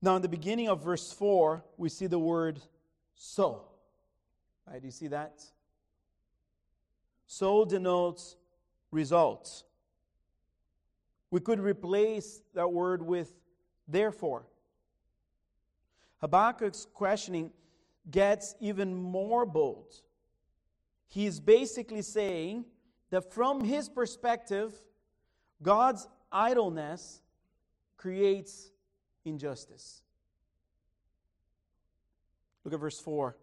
Now, 0.00 0.16
in 0.16 0.22
the 0.22 0.30
beginning 0.30 0.70
of 0.70 0.82
verse 0.82 1.12
4, 1.12 1.62
we 1.76 1.90
see 1.90 2.06
the 2.06 2.18
word 2.18 2.58
so. 3.14 3.64
Right? 4.66 4.80
Do 4.80 4.86
you 4.86 4.92
see 4.92 5.08
that? 5.08 5.42
So 7.26 7.66
denotes 7.66 8.36
results. 8.90 9.64
We 11.30 11.40
could 11.40 11.60
replace 11.60 12.40
that 12.54 12.72
word 12.72 13.02
with 13.02 13.30
therefore. 13.86 14.46
Habakkuk's 16.22 16.86
questioning 16.94 17.50
gets 18.10 18.54
even 18.58 18.94
more 18.94 19.44
bold. 19.44 20.00
He's 21.12 21.40
basically 21.40 22.00
saying 22.00 22.64
that 23.10 23.34
from 23.34 23.62
his 23.62 23.86
perspective, 23.86 24.72
God's 25.62 26.08
idleness 26.32 27.20
creates 27.98 28.70
injustice. 29.22 30.00
Look 32.64 32.72
at 32.72 32.80
verse 32.80 32.98
4. 32.98 33.36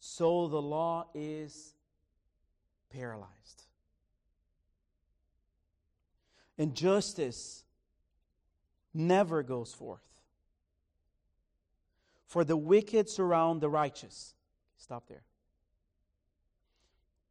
So 0.00 0.48
the 0.48 0.62
law 0.62 1.08
is 1.14 1.74
paralyzed. 2.88 3.64
And 6.56 6.74
justice 6.74 7.62
never 8.94 9.42
goes 9.42 9.74
forth. 9.74 10.00
For 12.26 12.42
the 12.42 12.56
wicked 12.56 13.10
surround 13.10 13.60
the 13.60 13.68
righteous. 13.68 14.32
Stop 14.86 15.04
there. 15.08 15.22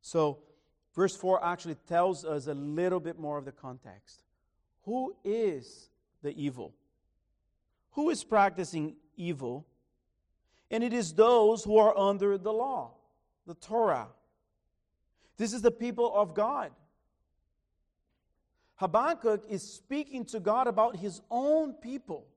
So, 0.02 0.40
verse 0.94 1.16
4 1.16 1.44
actually 1.44 1.76
tells 1.88 2.24
us 2.24 2.48
a 2.48 2.54
little 2.54 3.00
bit 3.00 3.18
more 3.18 3.38
of 3.38 3.46
the 3.46 3.52
context. 3.52 4.22
Who 4.84 5.16
is 5.24 5.90
the 6.22 6.32
evil? 6.40 6.74
Who 7.92 8.10
is 8.10 8.24
practicing 8.24 8.98
evil? 9.18 9.66
And 10.70 10.84
it 10.84 10.94
is 10.94 11.14
those 11.14 11.64
who 11.64 11.78
are 11.78 11.98
under 11.98 12.38
the 12.38 12.52
law, 12.52 12.92
the 13.48 13.56
Torah, 13.56 14.10
this 15.38 15.54
is 15.54 15.62
the 15.62 15.72
people 15.72 16.14
of 16.16 16.34
God. 16.34 16.72
Habakkuk 18.76 19.44
is 19.50 19.64
speaking 19.64 20.26
to 20.26 20.40
God 20.40 20.68
about 20.68 20.98
his 20.98 21.22
own 21.30 21.74
people. 21.74 22.28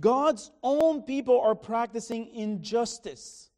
God's 0.00 0.50
own 0.62 1.02
people 1.02 1.40
are 1.40 1.54
practicing 1.54 2.34
injustice. 2.34 3.50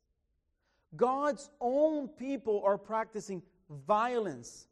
God's 0.96 1.50
own 1.60 2.08
people 2.08 2.62
are 2.64 2.78
practicing 2.78 3.42
violence 3.86 4.66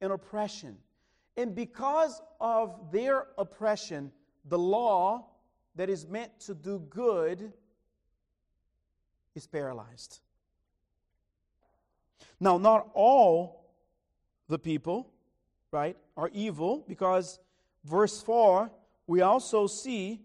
and 0.00 0.12
oppression. 0.12 0.76
And 1.36 1.54
because 1.54 2.20
of 2.40 2.92
their 2.92 3.26
oppression, 3.38 4.12
the 4.44 4.58
law 4.58 5.26
that 5.76 5.88
is 5.88 6.06
meant 6.06 6.38
to 6.40 6.54
do 6.54 6.78
good 6.90 7.52
is 9.34 9.46
paralyzed. 9.46 10.20
Now, 12.38 12.58
not 12.58 12.88
all 12.94 13.64
the 14.48 14.58
people, 14.58 15.10
right, 15.70 15.96
are 16.16 16.30
evil 16.32 16.84
because 16.86 17.38
verse 17.84 18.22
4, 18.22 18.70
we 19.06 19.22
also 19.22 19.66
see 19.66 20.20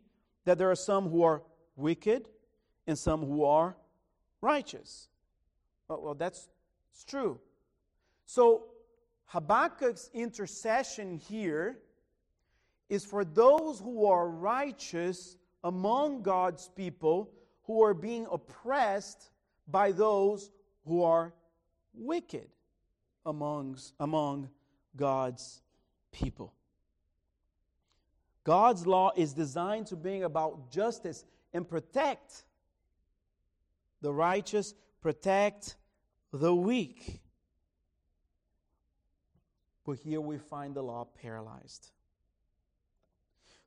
that 0.46 0.58
there 0.58 0.72
are 0.72 0.76
some 0.76 1.10
who 1.10 1.24
are 1.24 1.42
wicked 1.76 2.28
and 2.88 2.98
some 2.98 3.26
who 3.26 3.44
are 3.44 3.76
righteous. 4.42 5.08
Well, 5.88 6.02
well 6.02 6.16
that's 6.16 6.50
true. 7.08 7.40
So, 8.26 8.66
Habakkuk's 9.26 10.10
intercession 10.14 11.18
here 11.18 11.78
is 12.90 13.06
for 13.06 13.24
those 13.24 13.80
who 13.80 14.06
are 14.08 14.28
righteous 14.28 15.38
among 15.64 16.24
God's 16.24 16.70
people 16.76 17.32
who 17.64 17.84
are 17.84 17.94
being 17.94 18.26
oppressed 18.32 19.30
by 19.68 19.92
those 19.92 20.50
who 20.86 21.04
are 21.04 21.34
wicked 21.94 22.48
amongst, 23.26 23.94
among 24.00 24.50
God's 24.96 25.62
people. 26.12 26.54
God's 28.44 28.88
law 28.88 29.12
is 29.16 29.34
designed 29.34 29.88
to 29.88 29.96
bring 29.96 30.24
about 30.24 30.72
justice 30.72 31.26
and 31.54 31.68
protect 31.68 32.44
the 34.02 34.14
righteous, 34.14 34.74
protect 35.02 35.76
the 36.32 36.54
weak. 36.54 37.22
But 39.86 39.98
here 39.98 40.22
we 40.22 40.38
find 40.38 40.76
the 40.76 40.84
law 40.84 41.08
paralyzed. 41.22 41.92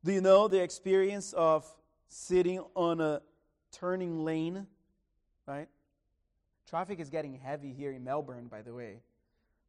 Do 0.04 0.12
you 0.12 0.20
know 0.20 0.48
the 0.48 0.62
experience 0.62 1.32
of 1.32 1.66
sitting 2.08 2.60
on 2.74 3.00
a 3.00 3.20
turning 3.72 4.24
lane? 4.24 4.66
Right? 5.46 5.68
Traffic 6.68 7.00
is 7.00 7.10
getting 7.10 7.34
heavy 7.34 7.72
here 7.72 7.92
in 7.92 8.02
Melbourne, 8.04 8.46
by 8.46 8.62
the 8.62 8.72
way. 8.72 9.00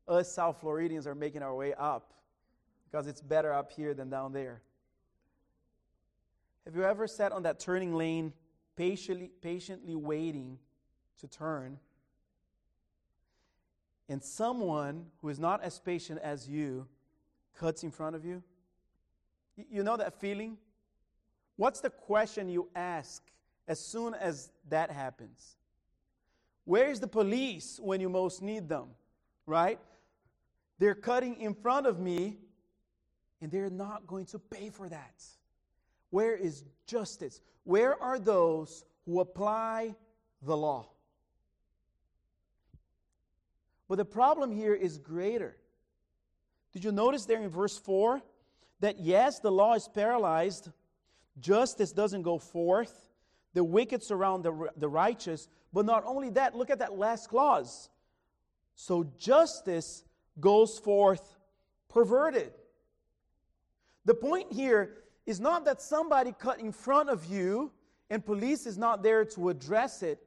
Us 0.08 0.32
South 0.32 0.60
Floridians 0.60 1.08
are 1.08 1.16
making 1.16 1.44
our 1.44 1.56
way 1.56 1.74
up 1.74 2.14
because 2.90 3.08
it's 3.08 3.22
better 3.22 3.54
up 3.54 3.72
here 3.72 3.94
than 3.94 4.10
down 4.10 4.34
there. 4.34 4.62
Have 6.66 6.76
you 6.76 6.84
ever 6.84 7.08
sat 7.08 7.32
on 7.32 7.44
that 7.44 7.60
turning 7.60 7.94
lane, 7.94 8.34
patiently, 8.76 9.32
patiently 9.42 9.96
waiting 9.96 10.58
to 11.20 11.28
turn? 11.28 11.78
And 14.08 14.24
someone 14.24 15.08
who 15.22 15.30
is 15.30 15.40
not 15.40 15.64
as 15.64 15.80
patient 15.80 16.20
as 16.24 16.48
you 16.48 16.88
cuts 17.56 17.84
in 17.84 17.92
front 17.92 18.16
of 18.16 18.26
you? 18.26 18.44
You 19.70 19.84
know 19.84 19.98
that 19.98 20.20
feeling? 20.20 20.58
What's 21.56 21.82
the 21.82 21.90
question 21.90 22.50
you 22.50 22.70
ask 22.76 23.22
as 23.68 23.80
soon 23.80 24.14
as 24.14 24.52
that 24.70 24.92
happens? 24.92 25.58
Where's 26.66 27.00
the 27.00 27.08
police 27.08 27.80
when 27.82 28.02
you 28.02 28.10
most 28.10 28.42
need 28.42 28.70
them? 28.70 28.88
Right? 29.46 29.80
They're 30.80 30.96
cutting 30.96 31.40
in 31.40 31.54
front 31.54 31.86
of 31.86 32.00
me 32.00 32.38
and 33.42 33.52
they're 33.52 33.70
not 33.70 34.08
going 34.08 34.26
to 34.28 34.40
pay 34.40 34.70
for 34.70 34.88
that. 34.90 35.24
Where 36.14 36.36
is 36.36 36.64
justice? 36.86 37.42
Where 37.64 38.00
are 38.00 38.20
those 38.20 38.86
who 39.08 39.20
apply 39.20 39.96
the 40.44 40.56
law? 40.56 40.86
But 43.90 43.96
the 43.96 44.06
problem 44.06 44.52
here 44.52 44.76
is 44.76 45.00
greater. 45.00 45.58
Did 46.72 46.84
you 46.84 46.92
notice 46.92 47.26
there 47.26 47.42
in 47.42 47.50
verse 47.50 47.80
4 47.80 48.22
that 48.82 49.00
yes, 49.00 49.40
the 49.40 49.52
law 49.52 49.74
is 49.74 49.90
paralyzed, 49.92 50.70
justice 51.40 51.92
doesn't 51.92 52.22
go 52.22 52.38
forth, 52.38 53.10
the 53.56 53.64
wicked 53.64 54.04
surround 54.04 54.46
the, 54.46 54.70
the 54.78 54.88
righteous, 54.88 55.48
but 55.74 55.84
not 55.84 56.04
only 56.06 56.30
that, 56.30 56.56
look 56.56 56.70
at 56.70 56.78
that 56.78 56.96
last 56.96 57.28
clause. 57.28 57.90
So 58.76 59.04
justice 59.18 60.04
goes 60.40 60.78
forth 60.78 61.36
perverted. 61.90 62.54
The 64.06 64.14
point 64.14 64.54
here 64.54 65.00
is 65.26 65.40
not 65.40 65.66
that 65.66 65.82
somebody 65.82 66.34
cut 66.38 66.60
in 66.60 66.72
front 66.72 67.10
of 67.10 67.26
you 67.26 67.72
and 68.10 68.26
police 68.26 68.66
is 68.66 68.78
not 68.78 69.02
there 69.02 69.26
to 69.26 69.50
address 69.50 70.04
it. 70.04 70.26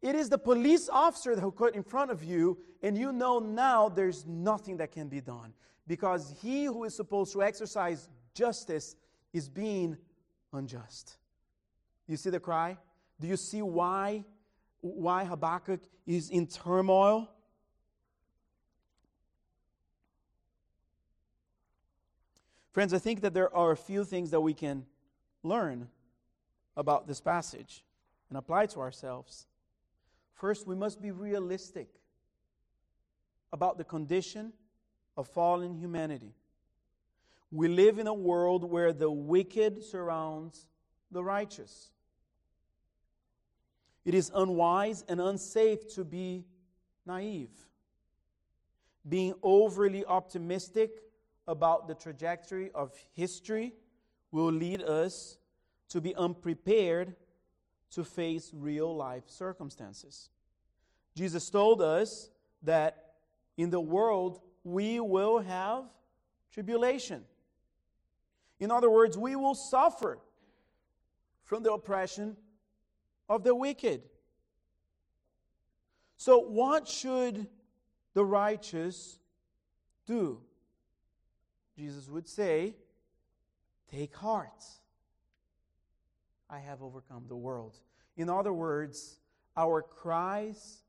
It 0.00 0.14
is 0.14 0.28
the 0.28 0.38
police 0.38 0.88
officer 0.88 1.38
who 1.38 1.50
cut 1.50 1.74
in 1.74 1.82
front 1.82 2.10
of 2.10 2.22
you, 2.22 2.58
and 2.82 2.96
you 2.96 3.12
know 3.12 3.38
now 3.38 3.88
there's 3.88 4.26
nothing 4.26 4.76
that 4.78 4.92
can 4.92 5.08
be 5.08 5.20
done 5.20 5.52
because 5.86 6.34
he 6.40 6.64
who 6.64 6.84
is 6.84 6.94
supposed 6.94 7.32
to 7.32 7.42
exercise 7.42 8.08
justice 8.34 8.96
is 9.32 9.48
being 9.48 9.96
unjust. 10.52 11.18
You 12.06 12.16
see 12.16 12.30
the 12.30 12.40
cry? 12.40 12.78
Do 13.20 13.26
you 13.26 13.36
see 13.36 13.62
why, 13.62 14.24
why 14.80 15.24
Habakkuk 15.24 15.80
is 16.06 16.30
in 16.30 16.46
turmoil? 16.46 17.28
Friends, 22.70 22.92
I 22.92 22.98
think 22.98 23.22
that 23.22 23.34
there 23.34 23.54
are 23.54 23.72
a 23.72 23.76
few 23.76 24.04
things 24.04 24.30
that 24.30 24.40
we 24.40 24.54
can 24.54 24.84
learn 25.42 25.88
about 26.76 27.06
this 27.06 27.20
passage 27.20 27.84
and 28.28 28.38
apply 28.38 28.66
to 28.66 28.80
ourselves. 28.80 29.46
First, 30.34 30.66
we 30.66 30.76
must 30.76 31.00
be 31.00 31.10
realistic 31.10 31.88
about 33.52 33.78
the 33.78 33.84
condition 33.84 34.52
of 35.16 35.26
fallen 35.26 35.74
humanity. 35.74 36.34
We 37.50 37.68
live 37.68 37.98
in 37.98 38.06
a 38.06 38.14
world 38.14 38.62
where 38.62 38.92
the 38.92 39.10
wicked 39.10 39.82
surrounds 39.82 40.68
the 41.10 41.24
righteous. 41.24 41.90
It 44.04 44.14
is 44.14 44.30
unwise 44.34 45.04
and 45.08 45.20
unsafe 45.20 45.92
to 45.94 46.04
be 46.04 46.44
naive. 47.06 47.50
Being 49.08 49.34
overly 49.42 50.04
optimistic 50.04 50.90
about 51.48 51.88
the 51.88 51.94
trajectory 51.94 52.70
of 52.74 52.92
history 53.14 53.72
will 54.30 54.52
lead 54.52 54.82
us 54.82 55.38
to 55.88 56.00
be 56.00 56.14
unprepared 56.14 57.16
to 57.90 58.04
face 58.04 58.50
real 58.52 58.94
life 58.94 59.24
circumstances. 59.26 60.28
Jesus 61.16 61.48
told 61.48 61.80
us 61.80 62.30
that 62.62 63.14
in 63.56 63.70
the 63.70 63.80
world 63.80 64.40
we 64.62 65.00
will 65.00 65.38
have 65.38 65.84
tribulation. 66.52 67.24
In 68.60 68.70
other 68.70 68.90
words, 68.90 69.16
we 69.16 69.34
will 69.34 69.54
suffer 69.54 70.18
from 71.44 71.62
the 71.62 71.72
oppression 71.72 72.36
of 73.28 73.42
the 73.42 73.54
wicked. 73.54 74.02
So, 76.16 76.40
what 76.40 76.86
should 76.86 77.46
the 78.12 78.24
righteous 78.24 79.18
do? 80.06 80.40
Jesus 81.78 82.08
would 82.08 82.26
say, 82.26 82.74
Take 83.88 84.14
heart. 84.16 84.64
I 86.50 86.58
have 86.58 86.82
overcome 86.82 87.26
the 87.28 87.36
world. 87.36 87.76
In 88.16 88.28
other 88.28 88.52
words, 88.52 89.18
our 89.56 89.82
cries 89.82 90.82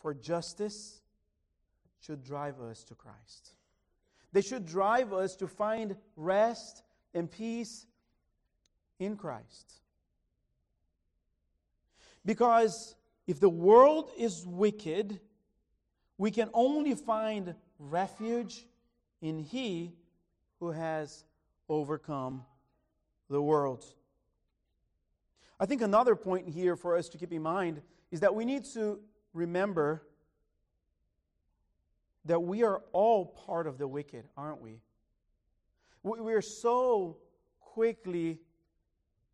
for 0.00 0.14
justice 0.14 1.00
should 2.00 2.22
drive 2.22 2.60
us 2.60 2.84
to 2.84 2.94
Christ. 2.94 3.50
They 4.32 4.40
should 4.40 4.66
drive 4.66 5.12
us 5.12 5.34
to 5.36 5.48
find 5.48 5.96
rest 6.14 6.84
and 7.12 7.28
peace 7.28 7.86
in 9.00 9.16
Christ. 9.16 9.72
Because 12.24 12.94
if 13.26 13.40
the 13.40 13.48
world 13.48 14.10
is 14.16 14.46
wicked, 14.46 15.18
we 16.18 16.30
can 16.30 16.50
only 16.54 16.94
find 16.94 17.54
refuge 17.78 18.64
in 19.20 19.40
He 19.40 19.92
who 20.60 20.70
has 20.70 21.24
overcome 21.68 22.44
the 23.28 23.40
world. 23.40 23.84
I 25.58 25.66
think 25.66 25.82
another 25.82 26.16
point 26.16 26.48
here 26.48 26.76
for 26.76 26.96
us 26.96 27.08
to 27.10 27.18
keep 27.18 27.32
in 27.32 27.42
mind 27.42 27.82
is 28.10 28.20
that 28.20 28.34
we 28.34 28.44
need 28.44 28.64
to 28.74 29.00
remember 29.32 30.02
that 32.24 32.40
we 32.40 32.62
are 32.62 32.82
all 32.92 33.26
part 33.26 33.66
of 33.66 33.78
the 33.78 33.88
wicked, 33.88 34.24
aren't 34.36 34.60
we? 34.60 34.80
We're 36.02 36.42
so 36.42 37.18
quickly, 37.60 38.38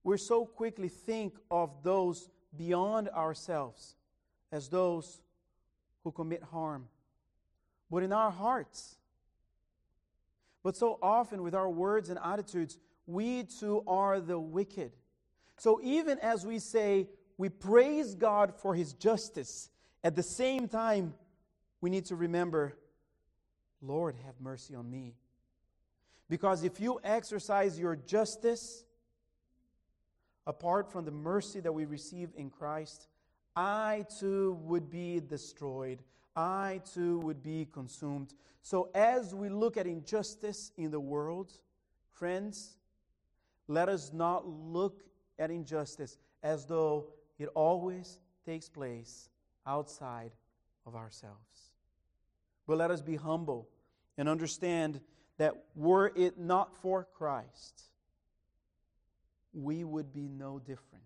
we're 0.04 0.16
so 0.16 0.46
quickly 0.46 0.88
think 0.88 1.34
of 1.50 1.82
those 1.82 2.28
beyond 2.56 3.08
ourselves 3.08 3.96
as 4.50 4.68
those 4.68 5.22
who 6.04 6.12
commit 6.12 6.42
harm. 6.42 6.88
But 7.90 8.02
in 8.02 8.12
our 8.12 8.30
hearts, 8.30 8.96
but 10.62 10.76
so 10.76 10.98
often 11.02 11.42
with 11.42 11.54
our 11.54 11.68
words 11.68 12.08
and 12.08 12.18
attitudes, 12.24 12.78
we 13.06 13.44
too 13.44 13.82
are 13.86 14.20
the 14.20 14.38
wicked. 14.38 14.92
So 15.56 15.80
even 15.82 16.18
as 16.20 16.46
we 16.46 16.58
say 16.58 17.08
we 17.36 17.48
praise 17.48 18.14
God 18.14 18.54
for 18.54 18.74
his 18.74 18.92
justice, 18.92 19.70
at 20.04 20.16
the 20.16 20.22
same 20.22 20.68
time, 20.68 21.14
we 21.80 21.90
need 21.90 22.06
to 22.06 22.16
remember, 22.16 22.76
Lord, 23.80 24.16
have 24.24 24.34
mercy 24.40 24.74
on 24.74 24.90
me. 24.90 25.14
Because 26.28 26.64
if 26.64 26.80
you 26.80 27.00
exercise 27.04 27.78
your 27.78 27.96
justice 27.96 28.84
apart 30.46 30.90
from 30.90 31.04
the 31.04 31.10
mercy 31.10 31.60
that 31.60 31.72
we 31.72 31.84
receive 31.84 32.30
in 32.36 32.50
Christ, 32.50 33.06
I 33.54 34.06
too 34.18 34.58
would 34.62 34.90
be 34.90 35.20
destroyed. 35.20 35.98
I 36.34 36.80
too 36.94 37.18
would 37.20 37.42
be 37.42 37.66
consumed. 37.70 38.34
So, 38.62 38.90
as 38.94 39.34
we 39.34 39.48
look 39.48 39.76
at 39.76 39.86
injustice 39.86 40.72
in 40.76 40.90
the 40.90 41.00
world, 41.00 41.52
friends, 42.10 42.78
let 43.68 43.88
us 43.88 44.12
not 44.12 44.46
look 44.46 45.02
at 45.38 45.50
injustice 45.50 46.18
as 46.42 46.66
though 46.66 47.08
it 47.38 47.48
always 47.54 48.18
takes 48.44 48.68
place 48.68 49.28
outside 49.66 50.32
of 50.86 50.94
ourselves. 50.94 51.72
But 52.66 52.78
let 52.78 52.90
us 52.90 53.00
be 53.00 53.16
humble 53.16 53.68
and 54.16 54.28
understand 54.28 55.00
that 55.38 55.54
were 55.74 56.12
it 56.14 56.38
not 56.38 56.76
for 56.76 57.06
Christ, 57.14 57.82
we 59.52 59.84
would 59.84 60.12
be 60.12 60.28
no 60.28 60.58
different. 60.58 61.02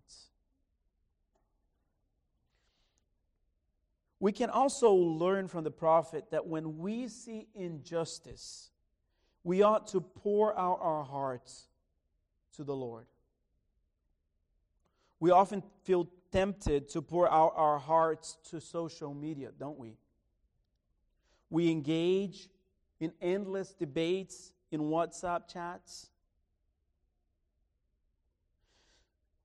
We 4.27 4.33
can 4.33 4.51
also 4.51 4.93
learn 4.93 5.47
from 5.47 5.63
the 5.63 5.71
prophet 5.71 6.33
that 6.33 6.49
when 6.49 6.79
we 6.79 7.07
see 7.07 7.47
injustice, 7.55 8.73
we 9.45 9.63
ought 9.63 9.87
to 9.93 10.01
pour 10.01 10.59
out 10.59 10.81
our 10.83 11.05
hearts 11.05 11.69
to 12.57 12.65
the 12.65 12.75
Lord. 12.75 13.07
We 15.21 15.31
often 15.31 15.63
feel 15.85 16.09
tempted 16.33 16.89
to 16.89 17.03
pour 17.03 17.33
out 17.33 17.53
our 17.55 17.79
hearts 17.79 18.37
to 18.51 18.61
social 18.61 19.15
media, 19.15 19.51
don't 19.57 19.79
we? 19.79 19.97
We 21.49 21.71
engage 21.71 22.49
in 22.99 23.13
endless 23.23 23.75
debates 23.75 24.51
in 24.73 24.81
WhatsApp 24.81 25.47
chats. 25.47 26.11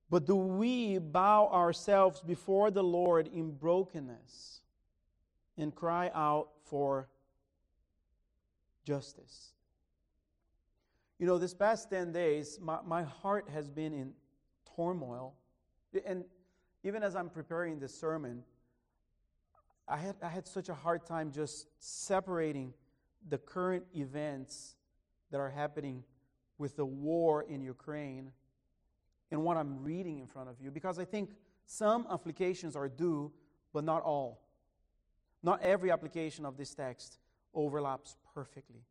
But 0.10 0.26
do 0.26 0.36
we 0.36 0.98
bow 0.98 1.50
ourselves 1.54 2.20
before 2.20 2.72
the 2.72 2.84
Lord 2.84 3.28
in 3.28 3.52
brokenness 3.52 4.61
and 5.58 5.74
cry 5.74 6.12
out 6.14 6.50
for 6.64 7.08
justice? 8.86 9.52
You 11.20 11.28
know, 11.28 11.38
this 11.38 11.54
past 11.54 11.90
10 11.92 12.12
days, 12.12 12.60
my, 12.62 12.80
my 12.86 13.04
heart 13.04 13.48
has 13.54 13.70
been 13.70 13.94
in 13.94 14.14
turmoil. 14.76 15.36
And 16.06 16.26
even 16.84 17.04
as 17.04 17.16
I'm 17.16 17.30
preparing 17.30 17.80
this 17.80 17.94
sermon, 17.94 18.44
I 19.88 19.98
had, 19.98 20.16
I 20.24 20.30
had 20.30 20.48
such 20.48 20.70
a 20.70 20.74
hard 20.74 21.06
time 21.06 21.32
just 21.32 21.68
separating 21.80 22.74
the 23.30 23.38
current 23.38 23.84
events 23.96 24.76
that 25.32 25.40
are 25.40 25.50
happening 25.50 26.04
with 26.58 26.76
the 26.76 26.86
war 26.86 27.44
in 27.44 27.62
Ukraine 27.62 28.32
and 29.32 29.44
what 29.44 29.58
I'm 29.58 29.84
reading 29.84 30.20
in 30.20 30.28
front 30.28 30.50
of 30.50 30.56
you 30.62 30.72
because 30.72 31.00
I 31.00 31.06
think 31.06 31.32
some 31.66 32.06
applications 32.10 32.76
are 32.76 32.90
due, 32.90 33.32
but 33.74 33.84
not 33.84 34.02
all. 34.04 34.42
Not 35.43 35.62
every 35.62 35.91
application 35.91 36.45
of 36.45 36.58
this 36.58 36.73
text 36.73 37.17
overlaps 37.54 38.15
perfectly. 38.34 38.84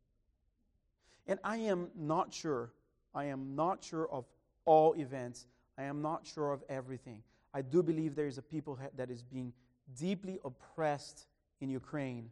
And 1.27 1.39
I 1.43 1.57
am 1.57 1.89
not 1.95 2.33
sure, 2.33 2.71
I 3.13 3.25
am 3.25 3.55
not 3.55 3.83
sure 3.83 4.09
of 4.11 4.25
all 4.65 4.93
events. 4.93 5.47
I 5.77 5.83
am 5.83 6.01
not 6.01 6.25
sure 6.25 6.51
of 6.51 6.63
everything. 6.69 7.23
I 7.53 7.61
do 7.61 7.81
believe 7.81 8.15
there 8.15 8.27
is 8.27 8.37
a 8.37 8.41
people 8.41 8.77
that 8.95 9.09
is 9.09 9.23
being 9.23 9.53
deeply 9.97 10.39
oppressed 10.45 11.25
in 11.59 11.69
Ukraine, 11.69 12.29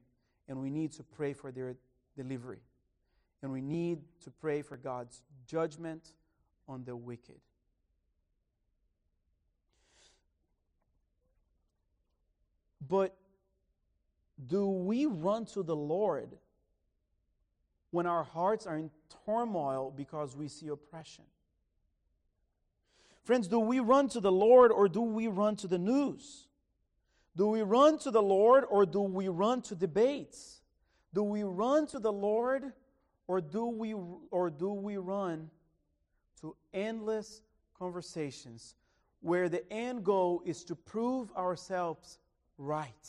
and 0.47 0.61
we 0.61 0.69
need 0.69 0.91
to 0.93 1.03
pray 1.03 1.33
for 1.33 1.51
their 1.51 1.75
delivery. 2.15 2.59
And 3.41 3.51
we 3.51 3.61
need 3.61 3.99
to 4.23 4.31
pray 4.31 4.61
for 4.61 4.77
God's 4.77 5.21
judgment 5.47 6.13
on 6.67 6.83
the 6.83 6.95
wicked. 6.95 7.39
But 12.87 13.15
do 14.47 14.67
we 14.69 15.05
run 15.05 15.45
to 15.47 15.63
the 15.63 15.75
Lord 15.75 16.37
when 17.91 18.05
our 18.05 18.23
hearts 18.23 18.65
are 18.65 18.77
in 18.77 18.89
turmoil 19.25 19.91
because 19.95 20.35
we 20.35 20.47
see 20.47 20.67
oppression? 20.67 21.25
Friends, 23.23 23.47
do 23.47 23.59
we 23.59 23.79
run 23.79 24.07
to 24.09 24.19
the 24.19 24.31
Lord 24.31 24.71
or 24.71 24.87
do 24.87 25.01
we 25.01 25.27
run 25.27 25.55
to 25.57 25.67
the 25.67 25.77
news? 25.77 26.47
Do 27.35 27.47
we 27.47 27.61
run 27.61 27.99
to 27.99 28.11
the 28.11 28.21
Lord 28.21 28.65
or 28.69 28.85
do 28.85 29.01
we 29.01 29.27
run 29.27 29.61
to 29.63 29.75
debates? 29.75 30.61
Do 31.13 31.23
we 31.23 31.43
run 31.43 31.85
to 31.87 31.99
the 31.99 32.11
Lord 32.11 32.73
or 33.27 33.41
do 33.41 33.67
we 33.67 33.93
or 34.31 34.49
do 34.49 34.73
we 34.73 34.97
run 34.97 35.49
to 36.41 36.55
endless 36.73 37.41
conversations 37.77 38.75
where 39.21 39.49
the 39.49 39.69
end 39.71 40.03
goal 40.03 40.41
is 40.45 40.63
to 40.65 40.75
prove 40.75 41.31
ourselves 41.33 42.17
right? 42.57 43.07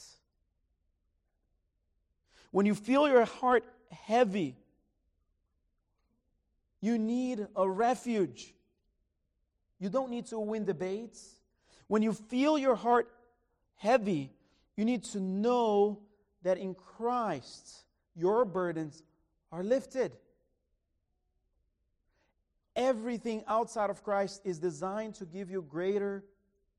When 2.51 2.67
you 2.67 2.75
feel 2.75 3.09
your 3.09 3.25
heart 3.25 3.65
heavy, 3.91 4.57
you 6.81 6.99
need 6.99 7.47
a 7.55 7.69
refuge. 7.69 8.55
You 9.79 9.89
don't 9.89 10.11
need 10.11 10.27
to 10.27 10.39
win 10.39 10.65
debates. 10.65 11.37
When 11.87 12.03
you 12.03 12.13
feel 12.13 12.59
your 12.59 12.75
heart 12.75 13.11
heavy, 13.77 14.33
you 14.77 14.85
need 14.85 15.05
to 15.05 15.21
know 15.21 16.01
that 16.43 16.59
in 16.59 16.75
Christ, 16.75 17.85
your 18.15 18.45
burdens 18.45 19.03
are 19.53 19.63
lifted. 19.63 20.13
Everything 22.77 23.43
outside 23.47 23.91
of 23.91 24.03
Christ 24.03 24.41
is 24.45 24.59
designed 24.59 25.15
to 25.17 25.27
give 25.27 25.51
you 25.51 25.63
greater 25.63 26.25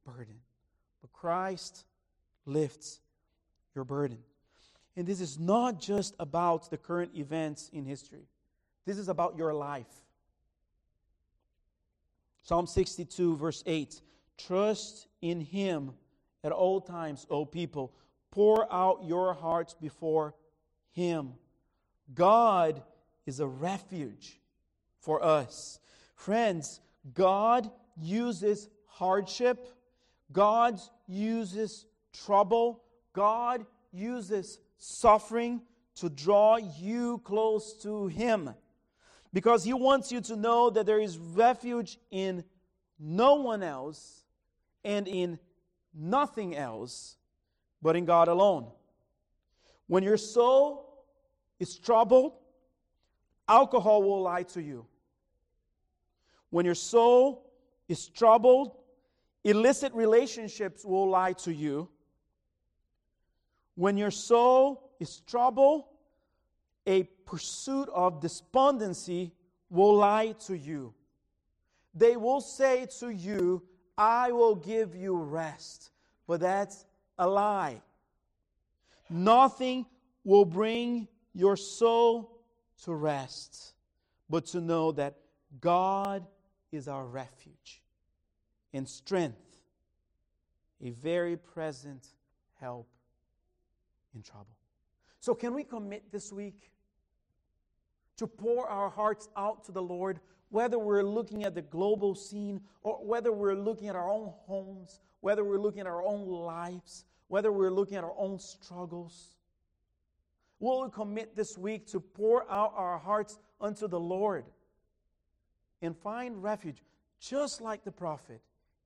burden. 0.05 0.35
But 1.01 1.11
Christ 1.11 1.85
lifts 2.45 2.99
your 3.75 3.83
burden. 3.83 4.19
And 4.95 5.07
this 5.07 5.21
is 5.21 5.39
not 5.39 5.79
just 5.79 6.15
about 6.19 6.69
the 6.69 6.77
current 6.77 7.11
events 7.15 7.69
in 7.73 7.85
history, 7.85 8.27
this 8.85 8.97
is 8.97 9.09
about 9.09 9.37
your 9.37 9.53
life. 9.53 9.87
Psalm 12.43 12.67
62, 12.67 13.37
verse 13.37 13.63
8 13.65 14.01
Trust 14.37 15.07
in 15.21 15.39
him 15.39 15.91
at 16.43 16.51
all 16.51 16.81
times, 16.81 17.27
O 17.29 17.45
people. 17.45 17.93
Pour 18.31 18.71
out 18.73 19.03
your 19.05 19.33
hearts 19.33 19.73
before 19.73 20.33
him. 20.91 21.33
God 22.13 22.81
is 23.25 23.39
a 23.39 23.47
refuge 23.47 24.39
for 24.99 25.23
us. 25.23 25.79
Friends, 26.15 26.79
God 27.13 27.69
uses 27.99 28.69
hardship, 28.85 29.67
God 30.31 30.79
uses 31.07 31.85
trouble, 32.13 32.83
God 33.13 33.65
uses 33.91 34.59
suffering 34.81 35.61
to 35.93 36.09
draw 36.09 36.57
you 36.57 37.19
close 37.19 37.73
to 37.83 38.07
Him. 38.07 38.49
Because 39.31 39.63
He 39.63 39.73
wants 39.73 40.11
you 40.11 40.21
to 40.21 40.35
know 40.35 40.71
that 40.71 40.85
there 40.85 40.99
is 40.99 41.17
refuge 41.17 41.99
in 42.09 42.43
no 42.99 43.35
one 43.35 43.61
else 43.61 44.23
and 44.83 45.07
in 45.07 45.37
nothing 45.93 46.55
else 46.55 47.17
but 47.81 47.95
in 47.95 48.05
God 48.05 48.27
alone. 48.27 48.71
When 49.85 50.03
your 50.03 50.17
soul 50.17 51.05
is 51.59 51.77
troubled, 51.77 52.33
alcohol 53.47 54.01
will 54.01 54.21
lie 54.23 54.43
to 54.43 54.61
you. 54.61 54.87
When 56.49 56.65
your 56.65 56.75
soul 56.75 57.51
is 57.87 58.07
troubled, 58.07 58.75
illicit 59.43 59.93
relationships 59.93 60.83
will 60.83 61.07
lie 61.07 61.33
to 61.33 61.53
you. 61.53 61.89
When 63.75 63.97
your 63.97 64.11
soul 64.11 64.91
is 64.99 65.21
troubled, 65.21 65.85
a 66.85 67.03
pursuit 67.25 67.89
of 67.93 68.21
despondency 68.21 69.31
will 69.69 69.95
lie 69.95 70.33
to 70.47 70.57
you. 70.57 70.93
They 71.93 72.17
will 72.17 72.41
say 72.41 72.87
to 72.99 73.09
you, 73.09 73.63
I 73.97 74.31
will 74.31 74.55
give 74.55 74.95
you 74.95 75.15
rest. 75.15 75.91
But 76.27 76.39
that's 76.39 76.85
a 77.17 77.27
lie. 77.27 77.81
Nothing 79.09 79.85
will 80.23 80.45
bring 80.45 81.07
your 81.33 81.57
soul 81.57 82.39
to 82.83 82.93
rest, 82.93 83.73
but 84.29 84.45
to 84.47 84.61
know 84.61 84.91
that 84.93 85.17
God 85.59 86.25
is 86.71 86.87
our 86.87 87.05
refuge 87.05 87.81
and 88.73 88.87
strength, 88.87 89.59
a 90.81 90.91
very 90.91 91.35
present 91.35 92.07
help 92.59 92.87
in 94.15 94.21
trouble. 94.21 94.55
So, 95.19 95.35
can 95.35 95.53
we 95.53 95.63
commit 95.63 96.11
this 96.11 96.31
week 96.31 96.71
to 98.17 98.27
pour 98.27 98.67
our 98.67 98.89
hearts 98.89 99.29
out 99.35 99.63
to 99.65 99.71
the 99.71 99.81
Lord, 99.81 100.19
whether 100.49 100.77
we're 100.77 101.03
looking 101.03 101.43
at 101.43 101.55
the 101.55 101.61
global 101.61 102.15
scene 102.15 102.61
or 102.83 103.03
whether 103.03 103.31
we're 103.31 103.55
looking 103.55 103.87
at 103.87 103.95
our 103.95 104.09
own 104.09 104.33
homes, 104.45 104.99
whether 105.21 105.43
we're 105.43 105.59
looking 105.59 105.81
at 105.81 105.87
our 105.87 106.03
own 106.03 106.27
lives, 106.27 107.05
whether 107.27 107.51
we're 107.51 107.71
looking 107.71 107.97
at 107.97 108.03
our 108.03 108.13
own 108.17 108.37
struggles? 108.39 109.35
Will 110.59 110.83
we 110.83 110.91
commit 110.91 111.35
this 111.35 111.57
week 111.57 111.87
to 111.87 111.99
pour 111.99 112.49
out 112.51 112.73
our 112.75 112.99
hearts 112.99 113.39
unto 113.59 113.87
the 113.87 113.99
Lord 113.99 114.45
and 115.81 115.97
find 115.97 116.43
refuge, 116.43 116.83
just 117.19 117.61
like 117.61 117.83
the 117.83 117.91
prophet, 117.91 118.41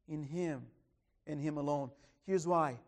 in 0.07 0.23
Him 0.23 0.61
and 1.27 1.41
Him 1.41 1.57
alone? 1.57 1.91
Here's 2.25 2.47
why 2.47 2.79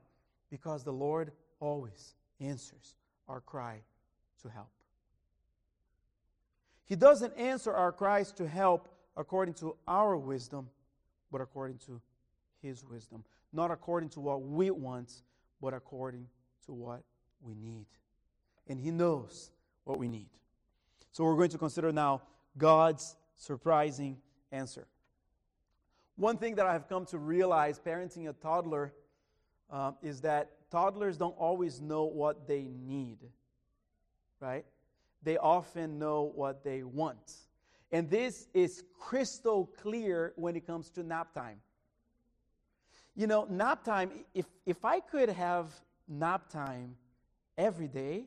because 0.49 0.83
the 0.83 0.93
Lord 0.93 1.31
always 1.59 2.15
answers 2.39 2.95
our 3.27 3.41
cry 3.41 3.81
to 4.41 4.49
help. 4.49 4.69
He 6.85 6.95
doesn't 6.95 7.35
answer 7.37 7.73
our 7.73 7.91
cries 7.91 8.31
to 8.33 8.47
help 8.47 8.87
according 9.15 9.55
to 9.55 9.75
our 9.87 10.15
wisdom, 10.15 10.69
but 11.31 11.41
according 11.41 11.79
to 11.79 12.01
His 12.61 12.85
wisdom. 12.85 13.23
Not 13.51 13.71
according 13.71 14.09
to 14.09 14.19
what 14.19 14.41
we 14.41 14.71
want, 14.71 15.11
but 15.61 15.73
according 15.73 16.27
to 16.65 16.73
what 16.73 17.03
we 17.41 17.55
need 17.55 17.87
and 18.69 18.79
He 18.79 18.91
knows 18.91 19.51
what 19.83 19.97
we 19.99 20.07
need. 20.07 20.29
So 21.11 21.23
we're 21.23 21.35
going 21.35 21.49
to 21.49 21.57
consider 21.57 21.91
now 21.91 22.21
God's 22.57 23.15
surprising 23.35 24.17
answer. 24.51 24.87
One 26.15 26.37
thing 26.37 26.55
that 26.55 26.65
I 26.65 26.73
have 26.73 26.89
come 26.89 27.05
to 27.07 27.17
realize 27.17 27.79
parenting 27.79 28.29
a 28.29 28.33
toddler 28.33 28.93
um, 29.69 29.95
is 30.01 30.21
that 30.21 30.51
toddlers 30.69 31.17
don't 31.17 31.37
always 31.37 31.81
know 31.81 32.05
what 32.05 32.47
they 32.47 32.67
need, 32.85 33.17
right? 34.39 34.65
They 35.23 35.37
often 35.37 35.99
know 35.99 36.31
what 36.35 36.63
they 36.63 36.83
want. 36.83 37.33
And 37.91 38.09
this 38.09 38.47
is 38.53 38.83
crystal 38.99 39.69
clear 39.81 40.33
when 40.35 40.55
it 40.55 40.67
comes 40.67 40.89
to 40.91 41.03
nap 41.03 41.33
time. 41.33 41.61
You 43.15 43.27
know, 43.27 43.47
nap 43.49 43.83
time, 43.83 44.11
if, 44.33 44.45
if 44.65 44.83
I 44.85 44.99
could 44.99 45.29
have 45.29 45.71
nap 46.07 46.49
time 46.49 46.95
every 47.57 47.87
day, 47.87 48.25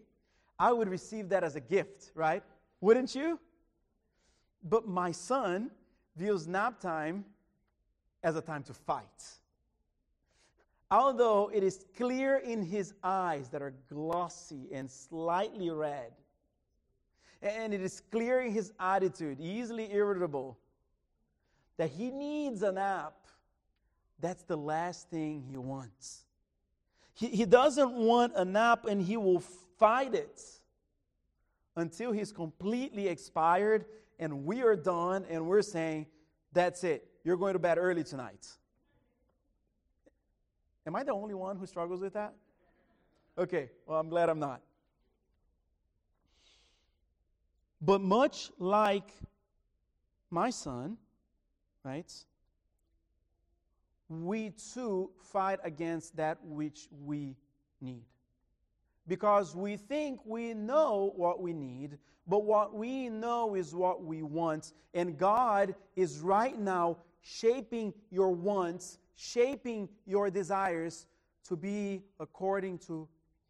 I 0.58 0.72
would 0.72 0.88
receive 0.88 1.28
that 1.28 1.44
as 1.44 1.56
a 1.56 1.60
gift, 1.60 2.10
right? 2.14 2.42
Wouldn't 2.80 3.14
you? 3.14 3.38
But 4.62 4.88
my 4.88 5.12
son 5.12 5.70
views 6.16 6.46
nap 6.46 6.80
time 6.80 7.24
as 8.22 8.36
a 8.36 8.42
time 8.42 8.62
to 8.64 8.74
fight. 8.74 9.39
Although 10.90 11.50
it 11.54 11.62
is 11.62 11.84
clear 11.96 12.38
in 12.38 12.62
his 12.62 12.94
eyes 13.02 13.48
that 13.50 13.62
are 13.62 13.74
glossy 13.88 14.68
and 14.72 14.90
slightly 14.90 15.70
red, 15.70 16.12
and 17.42 17.72
it 17.72 17.80
is 17.80 18.02
clear 18.10 18.40
in 18.40 18.52
his 18.52 18.72
attitude, 18.78 19.38
easily 19.40 19.92
irritable, 19.92 20.58
that 21.76 21.90
he 21.90 22.10
needs 22.10 22.62
a 22.62 22.72
nap, 22.72 23.14
that's 24.18 24.42
the 24.42 24.56
last 24.56 25.08
thing 25.08 25.44
he 25.50 25.56
wants. 25.56 26.24
He, 27.14 27.28
he 27.28 27.44
doesn't 27.44 27.92
want 27.92 28.32
a 28.36 28.44
nap 28.44 28.84
and 28.84 29.00
he 29.00 29.16
will 29.16 29.40
fight 29.78 30.14
it 30.14 30.42
until 31.76 32.12
he's 32.12 32.32
completely 32.32 33.08
expired 33.08 33.86
and 34.18 34.44
we 34.44 34.62
are 34.62 34.76
done 34.76 35.24
and 35.30 35.46
we're 35.46 35.62
saying, 35.62 36.06
that's 36.52 36.84
it. 36.84 37.06
You're 37.24 37.36
going 37.36 37.54
to 37.54 37.58
bed 37.58 37.78
early 37.78 38.04
tonight. 38.04 38.46
Am 40.86 40.96
I 40.96 41.02
the 41.02 41.12
only 41.12 41.34
one 41.34 41.56
who 41.56 41.66
struggles 41.66 42.00
with 42.00 42.14
that? 42.14 42.34
Okay, 43.38 43.70
well, 43.86 44.00
I'm 44.00 44.08
glad 44.08 44.28
I'm 44.28 44.38
not. 44.38 44.60
But 47.80 48.00
much 48.00 48.50
like 48.58 49.10
my 50.30 50.50
son, 50.50 50.98
right, 51.84 52.12
we 54.08 54.50
too 54.74 55.10
fight 55.32 55.60
against 55.64 56.16
that 56.16 56.38
which 56.44 56.88
we 57.04 57.36
need. 57.80 58.04
Because 59.06 59.56
we 59.56 59.76
think 59.76 60.20
we 60.24 60.52
know 60.52 61.12
what 61.16 61.40
we 61.40 61.52
need, 61.52 61.98
but 62.26 62.44
what 62.44 62.74
we 62.74 63.08
know 63.08 63.54
is 63.54 63.74
what 63.74 64.04
we 64.04 64.22
want. 64.22 64.72
And 64.94 65.16
God 65.16 65.74
is 65.96 66.20
right 66.20 66.58
now 66.58 66.98
shaping 67.22 67.94
your 68.10 68.30
wants, 68.30 68.98
shaping 69.20 69.88
your 70.06 70.30
desires 70.30 71.06
to 71.46 71.56
be 71.56 72.02
according 72.18 72.78
to 72.78 73.06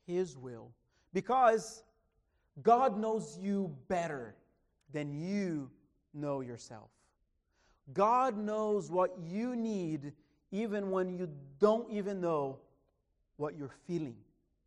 His 0.07 0.37
will. 0.37 0.73
Because 1.13 1.85
God 2.63 2.99
knows 2.99 3.39
you 3.41 3.75
better 3.87 4.35
than 4.93 5.13
you 5.13 5.71
know 6.13 6.41
yourself. 6.41 6.91
God 7.93 8.37
knows 8.37 8.91
what 8.91 9.17
you 9.25 9.55
need 9.55 10.13
even 10.51 10.91
when 10.91 11.17
you 11.17 11.29
don't 11.61 11.89
even 11.91 12.21
know 12.21 12.59
what 13.37 13.57
you're 13.57 13.75
feeling 13.87 14.17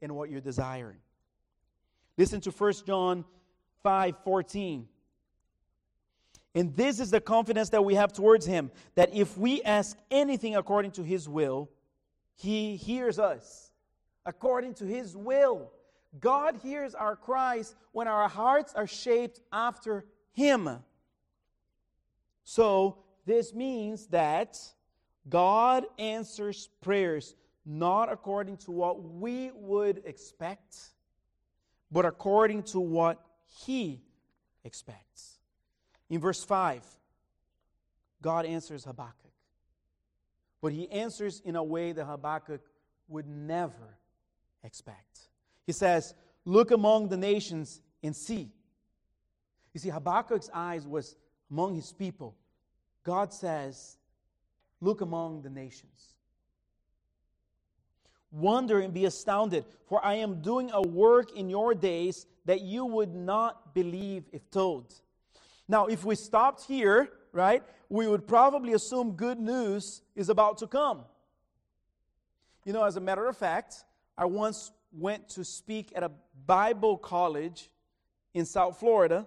and 0.02 0.16
what 0.16 0.30
you're 0.30 0.42
desiring. 0.42 0.98
Listen 2.18 2.39
to 2.42 2.52
1 2.52 2.74
John 2.86 3.26
5 3.82 4.16
14. 4.24 4.88
And 6.56 6.76
this 6.76 7.00
is 7.00 7.10
the 7.10 7.22
confidence 7.22 7.70
that 7.70 7.84
we 7.84 7.96
have 7.96 8.13
towards 8.13 8.46
him 8.46 8.72
that 8.96 9.13
if 9.13 9.38
we 9.38 9.62
ask 9.63 9.98
anything 10.12 10.56
according 10.56 10.92
to 10.92 11.04
his 11.04 11.28
will, 11.28 11.70
he 12.36 12.76
hears 12.76 13.18
us. 13.18 13.72
According 14.26 14.76
to 14.76 14.86
his 14.86 15.18
will. 15.18 15.72
God 16.20 16.60
hears 16.62 16.94
our 16.94 17.16
cries 17.16 17.76
when 17.92 18.08
our 18.08 18.30
hearts 18.30 18.74
are 18.76 18.88
shaped 18.88 19.39
after 19.52 20.06
him. 20.32 20.70
So, 22.44 23.00
this 23.26 23.54
means 23.54 24.08
that 24.08 24.60
God 25.30 25.86
answers 25.98 26.70
prayers 26.82 27.36
not 27.66 28.12
according 28.12 28.58
to 28.58 28.72
what 28.72 29.02
we 29.02 29.52
would 29.54 30.02
expect, 30.06 30.76
but 31.92 32.06
according 32.06 32.63
to 32.63 32.80
what 32.80 33.24
He 33.66 34.02
expects. 34.63 35.33
In 36.13 36.19
verse 36.19 36.43
5, 36.43 36.84
God 38.21 38.45
answers 38.45 38.84
Habakkuk. 38.84 39.32
But 40.62 40.71
He 40.71 40.88
answers 40.91 41.41
in 41.43 41.56
a 41.56 41.63
way 41.63 41.91
that 41.91 42.06
Habakkuk 42.06 42.62
would 43.08 43.28
never 43.28 43.97
expect. 44.63 45.21
He 45.65 45.71
says, 45.71 46.13
Look 46.45 46.69
among 46.69 47.08
the 47.08 47.17
nations 47.17 47.82
and 48.04 48.15
see. 48.15 48.52
You 49.73 49.80
see, 49.80 49.89
Habakkuk's 49.89 50.52
eyes 50.54 50.86
was 50.86 51.15
among 51.49 51.73
his 51.78 51.91
people. 51.91 52.36
God 53.04 53.34
says, 53.34 53.97
Look 54.82 55.02
among 55.02 55.41
the 55.41 55.49
nations. 55.49 56.13
Wonder 58.32 58.82
and 58.82 58.93
be 58.93 59.06
astounded, 59.06 59.65
for 59.89 60.06
I 60.06 60.13
am 60.17 60.43
doing 60.43 60.69
a 60.71 60.84
work 60.84 61.36
in 61.36 61.49
your 61.49 61.73
days 61.73 62.28
that 62.45 62.62
you 62.62 62.86
would 62.86 63.15
not 63.15 63.73
believe 63.73 64.26
if 64.32 64.52
told. 64.52 64.93
Now, 65.67 65.88
if 65.88 66.04
we 66.04 66.15
stopped 66.15 66.65
here, 66.65 67.10
right, 67.32 67.63
we 67.89 68.08
would 68.08 68.28
probably 68.28 68.73
assume 68.73 69.13
good 69.13 69.39
news 69.39 70.02
is 70.15 70.30
about 70.30 70.58
to 70.60 70.67
come. 70.67 71.06
You 72.65 72.73
know, 72.73 72.84
as 72.84 72.95
a 72.95 73.02
matter 73.02 73.28
of 73.28 73.38
fact, 73.38 73.84
I 74.17 74.26
once 74.26 74.71
went 74.91 75.30
to 75.30 75.43
speak 75.43 75.91
at 75.95 76.04
a 76.04 76.12
Bible 76.45 76.97
college 76.97 77.69
in 78.34 78.45
South 78.45 78.80
Florida, 78.80 79.26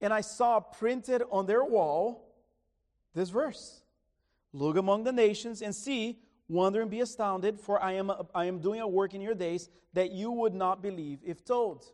and 0.00 0.12
I 0.12 0.20
saw 0.20 0.60
printed 0.60 1.22
on 1.30 1.46
their 1.46 1.64
wall 1.64 2.34
this 3.14 3.30
verse 3.30 3.80
Look 4.54 4.76
among 4.76 5.02
the 5.02 5.12
nations 5.12 5.62
and 5.62 5.74
see, 5.74 6.20
wonder 6.48 6.80
and 6.80 6.90
be 6.90 7.00
astounded, 7.00 7.60
for 7.60 7.82
I 7.82 7.94
am, 7.94 8.12
I 8.32 8.44
am 8.44 8.60
doing 8.60 8.80
a 8.80 8.86
work 8.86 9.12
in 9.12 9.20
your 9.20 9.34
days 9.34 9.68
that 9.94 10.12
you 10.12 10.30
would 10.30 10.54
not 10.54 10.80
believe 10.80 11.18
if 11.24 11.44
told. 11.44 11.84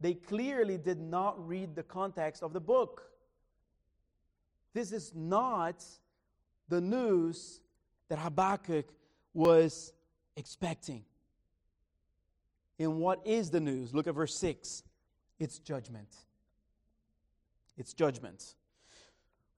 They 0.00 0.14
clearly 0.14 0.78
did 0.78 1.00
not 1.00 1.46
read 1.46 1.74
the 1.74 1.82
context 1.82 2.42
of 2.42 2.52
the 2.52 2.60
book. 2.60 3.02
This 4.74 4.92
is 4.92 5.12
not 5.14 5.84
the 6.68 6.80
news 6.80 7.60
that 8.08 8.18
Habakkuk 8.18 8.86
was 9.34 9.92
expecting. 10.36 11.04
And 12.78 13.00
what 13.00 13.26
is 13.26 13.50
the 13.50 13.60
news? 13.60 13.92
Look 13.92 14.06
at 14.06 14.14
verse 14.14 14.36
6. 14.36 14.84
It's 15.40 15.58
judgment. 15.58 16.14
It's 17.76 17.92
judgment. 17.92 18.54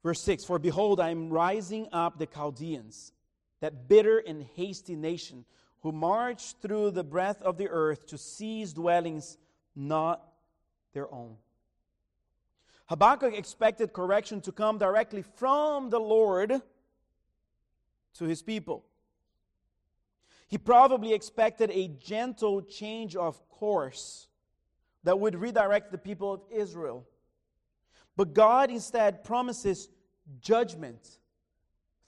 Verse 0.02 0.22
6 0.22 0.44
For 0.44 0.58
behold, 0.58 1.00
I 1.00 1.10
am 1.10 1.30
rising 1.30 1.88
up 1.92 2.18
the 2.18 2.26
Chaldeans, 2.26 3.12
that 3.60 3.88
bitter 3.88 4.18
and 4.18 4.46
hasty 4.56 4.96
nation, 4.96 5.44
who 5.82 5.92
march 5.92 6.54
through 6.62 6.92
the 6.92 7.04
breadth 7.04 7.42
of 7.42 7.58
the 7.58 7.68
earth 7.68 8.06
to 8.06 8.18
seize 8.18 8.72
dwellings 8.72 9.36
not 9.74 10.29
their 10.92 11.12
own. 11.12 11.36
Habakkuk 12.86 13.34
expected 13.34 13.92
correction 13.92 14.40
to 14.42 14.52
come 14.52 14.78
directly 14.78 15.22
from 15.22 15.90
the 15.90 16.00
Lord 16.00 16.60
to 18.14 18.24
his 18.24 18.42
people. 18.42 18.84
He 20.48 20.58
probably 20.58 21.14
expected 21.14 21.70
a 21.70 21.88
gentle 21.88 22.62
change 22.62 23.14
of 23.14 23.48
course 23.48 24.26
that 25.04 25.18
would 25.18 25.36
redirect 25.36 25.92
the 25.92 25.98
people 25.98 26.32
of 26.32 26.40
Israel 26.50 27.06
but 28.20 28.34
God 28.34 28.70
instead 28.70 29.24
promises 29.24 29.88
judgment 30.42 31.18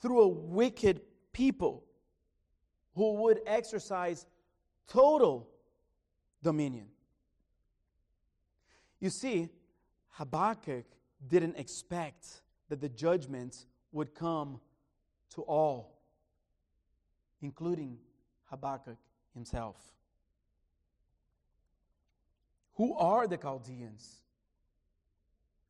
through 0.03 0.21
a 0.21 0.29
wicked 0.29 1.01
people 1.33 1.85
who 2.95 3.15
would 3.15 3.41
exercise 3.47 4.27
total 4.89 5.49
dominion. 6.43 6.87
You 9.03 9.11
see, 9.11 9.49
Habakkuk 10.11 10.85
didn't 11.27 11.59
expect 11.59 12.25
that 12.69 12.81
the 12.81 12.89
judgment 12.89 13.67
would 13.91 14.15
come 14.15 14.61
to 15.35 15.43
all, 15.43 15.99
including 17.41 17.99
Habakkuk 18.45 18.99
himself. 19.35 19.77
Who 22.75 22.95
are 22.95 23.27
the 23.27 23.37
Chaldeans? 23.37 24.19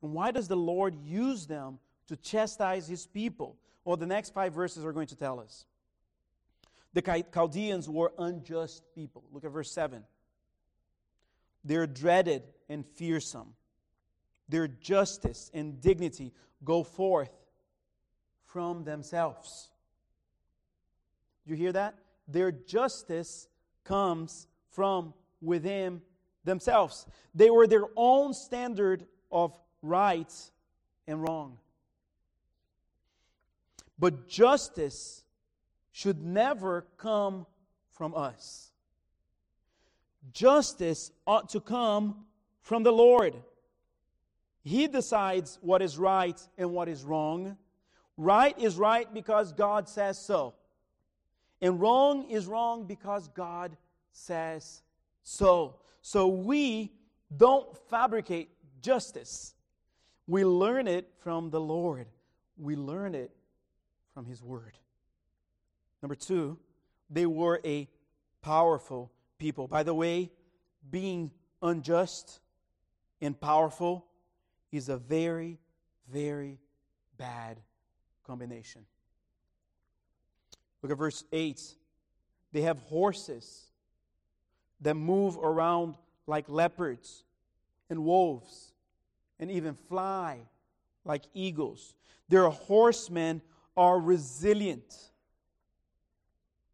And 0.03 0.13
why 0.13 0.29
does 0.29 0.47
the 0.47 0.55
Lord 0.55 0.95
use 1.03 1.47
them 1.47 1.79
to 2.09 2.15
chastise 2.15 2.87
his 2.87 3.07
people? 3.07 3.57
Well, 3.83 3.97
the 3.97 4.05
next 4.05 4.35
five 4.35 4.53
verses 4.53 4.85
are 4.85 4.93
going 4.93 5.07
to 5.07 5.15
tell 5.15 5.39
us. 5.39 5.65
The 6.93 7.01
Chaldeans 7.33 7.89
were 7.89 8.13
unjust 8.19 8.83
people. 8.93 9.23
Look 9.31 9.43
at 9.43 9.49
verse 9.49 9.71
7. 9.71 10.03
They're 11.63 11.87
dreaded 11.87 12.43
and 12.69 12.85
fearsome. 12.85 13.53
Their 14.49 14.67
justice 14.67 15.49
and 15.53 15.81
dignity 15.81 16.33
go 16.63 16.83
forth 16.83 17.31
from 18.45 18.83
themselves. 18.83 19.69
You 21.45 21.55
hear 21.55 21.71
that? 21.71 21.95
Their 22.27 22.51
justice 22.51 23.47
comes 23.83 24.47
from 24.69 25.13
within 25.41 26.01
themselves. 26.43 27.05
They 27.35 27.49
were 27.49 27.67
their 27.67 27.85
own 27.95 28.33
standard 28.33 29.05
of 29.31 29.57
right 29.81 30.31
and 31.07 31.21
wrong. 31.21 31.57
But 33.99 34.27
justice 34.27 35.23
should 35.91 36.23
never 36.23 36.85
come 36.97 37.45
from 37.91 38.15
us. 38.15 38.71
Justice 40.31 41.11
ought 41.27 41.49
to 41.49 41.59
come 41.59 42.25
from 42.63 42.83
the 42.83 42.91
Lord. 42.91 43.35
He 44.63 44.87
decides 44.87 45.59
what 45.61 45.81
is 45.81 45.97
right 45.97 46.41
and 46.57 46.71
what 46.71 46.89
is 46.89 47.03
wrong. 47.03 47.57
Right 48.17 48.57
is 48.57 48.77
right 48.77 49.13
because 49.13 49.51
God 49.51 49.87
says 49.87 50.17
so. 50.17 50.55
And 51.61 51.79
wrong 51.79 52.29
is 52.29 52.47
wrong 52.47 52.85
because 52.85 53.27
God 53.27 53.77
says 54.11 54.81
so. 55.23 55.75
So 56.01 56.27
we 56.27 56.91
don't 57.35 57.77
fabricate 57.89 58.49
justice. 58.81 59.53
We 60.27 60.45
learn 60.45 60.87
it 60.87 61.09
from 61.19 61.49
the 61.49 61.59
Lord. 61.59 62.07
We 62.57 62.75
learn 62.75 63.15
it 63.15 63.31
from 64.13 64.25
His 64.25 64.41
Word. 64.41 64.77
Number 66.01 66.15
two, 66.15 66.57
they 67.09 67.25
were 67.25 67.59
a 67.65 67.89
powerful 68.41 69.11
people. 69.37 69.67
By 69.67 69.83
the 69.83 69.93
way, 69.93 70.31
being 70.89 71.31
unjust 71.61 72.39
and 73.25 73.39
powerful 73.39 74.05
is 74.71 74.89
a 74.89 74.97
very, 74.97 75.57
very 76.11 76.59
bad 77.17 77.59
combination. 78.25 78.85
Look 80.81 80.91
at 80.91 80.97
verse 80.97 81.23
8. 81.31 81.61
They 82.51 82.61
have 82.61 82.79
horses 82.79 83.67
that 84.81 84.95
move 84.95 85.37
around 85.37 85.95
like 86.27 86.49
leopards 86.49 87.23
and 87.89 88.03
wolves 88.03 88.73
and 89.39 89.49
even 89.49 89.75
fly 89.75 90.39
like 91.05 91.23
eagles. 91.33 91.95
Their 92.27 92.49
horsemen 92.49 93.41
are 93.77 93.99
resilient. 93.99 95.11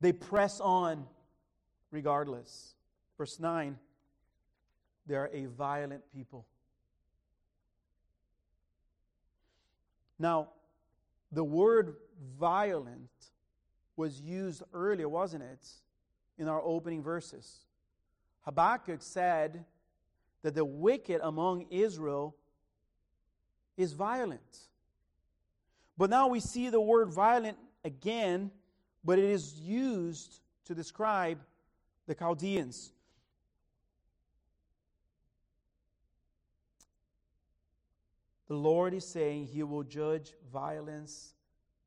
They 0.01 0.13
press 0.13 0.59
on 0.59 1.05
regardless. 1.91 2.73
Verse 3.17 3.39
9 3.39 3.77
they 5.09 5.15
are 5.15 5.29
a 5.33 5.47
violent 5.47 6.03
people. 6.13 6.45
Now, 10.19 10.49
the 11.31 11.43
word 11.43 11.95
violent 12.39 13.09
was 13.95 14.21
used 14.21 14.61
earlier, 14.71 15.09
wasn't 15.09 15.43
it, 15.43 15.67
in 16.37 16.47
our 16.47 16.61
opening 16.61 17.01
verses? 17.01 17.65
Habakkuk 18.41 19.01
said 19.01 19.65
that 20.43 20.53
the 20.53 20.63
wicked 20.63 21.21
among 21.23 21.65
Israel 21.71 22.35
is 23.77 23.93
violent. 23.93 24.59
But 25.97 26.11
now 26.11 26.27
we 26.27 26.39
see 26.39 26.69
the 26.69 26.79
word 26.79 27.09
violent 27.09 27.57
again, 27.83 28.51
but 29.03 29.17
it 29.17 29.25
is 29.25 29.59
used 29.59 30.39
to 30.65 30.75
describe 30.75 31.39
the 32.05 32.13
Chaldeans. 32.13 32.91
The 38.49 38.55
Lord 38.55 38.93
is 38.93 39.05
saying 39.05 39.45
he 39.45 39.63
will 39.63 39.83
judge 39.83 40.33
violence 40.51 41.33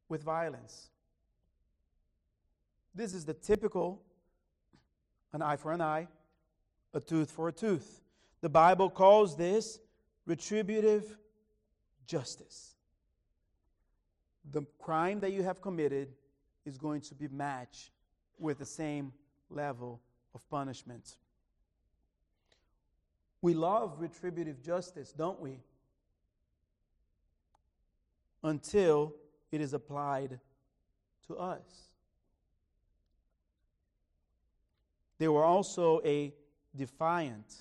with 0.09 0.23
violence. 0.23 0.89
This 2.95 3.13
is 3.13 3.25
the 3.25 3.35
typical 3.35 4.01
an 5.33 5.43
eye 5.43 5.57
for 5.57 5.73
an 5.73 5.81
eye, 5.81 6.07
a 6.93 7.01
tooth 7.01 7.31
for 7.31 7.49
a 7.49 7.53
tooth. 7.53 8.01
The 8.43 8.49
Bible 8.49 8.91
calls 8.91 9.37
this 9.37 9.79
retributive 10.27 11.17
justice. 12.07 12.75
The 14.51 14.63
crime 14.79 15.21
that 15.21 15.33
you 15.33 15.43
have 15.43 15.63
committed 15.63 16.09
is 16.67 16.77
going 16.77 17.01
to 17.03 17.15
be 17.15 17.29
matched 17.29 17.91
with 18.39 18.59
the 18.59 18.67
same 18.67 19.13
level 19.49 20.01
of 20.35 20.49
punishment. 20.51 21.17
We 23.41 23.55
love 23.55 23.97
retributive 23.99 24.63
justice, 24.63 25.13
don't 25.13 25.41
we? 25.41 25.59
Until 28.43 29.15
it 29.51 29.61
is 29.61 29.73
applied 29.75 30.41
to 31.27 31.37
us. 31.37 31.89
They 35.19 35.29
were 35.29 35.45
also 35.45 36.01
a 36.05 36.35
defiant 36.75 37.55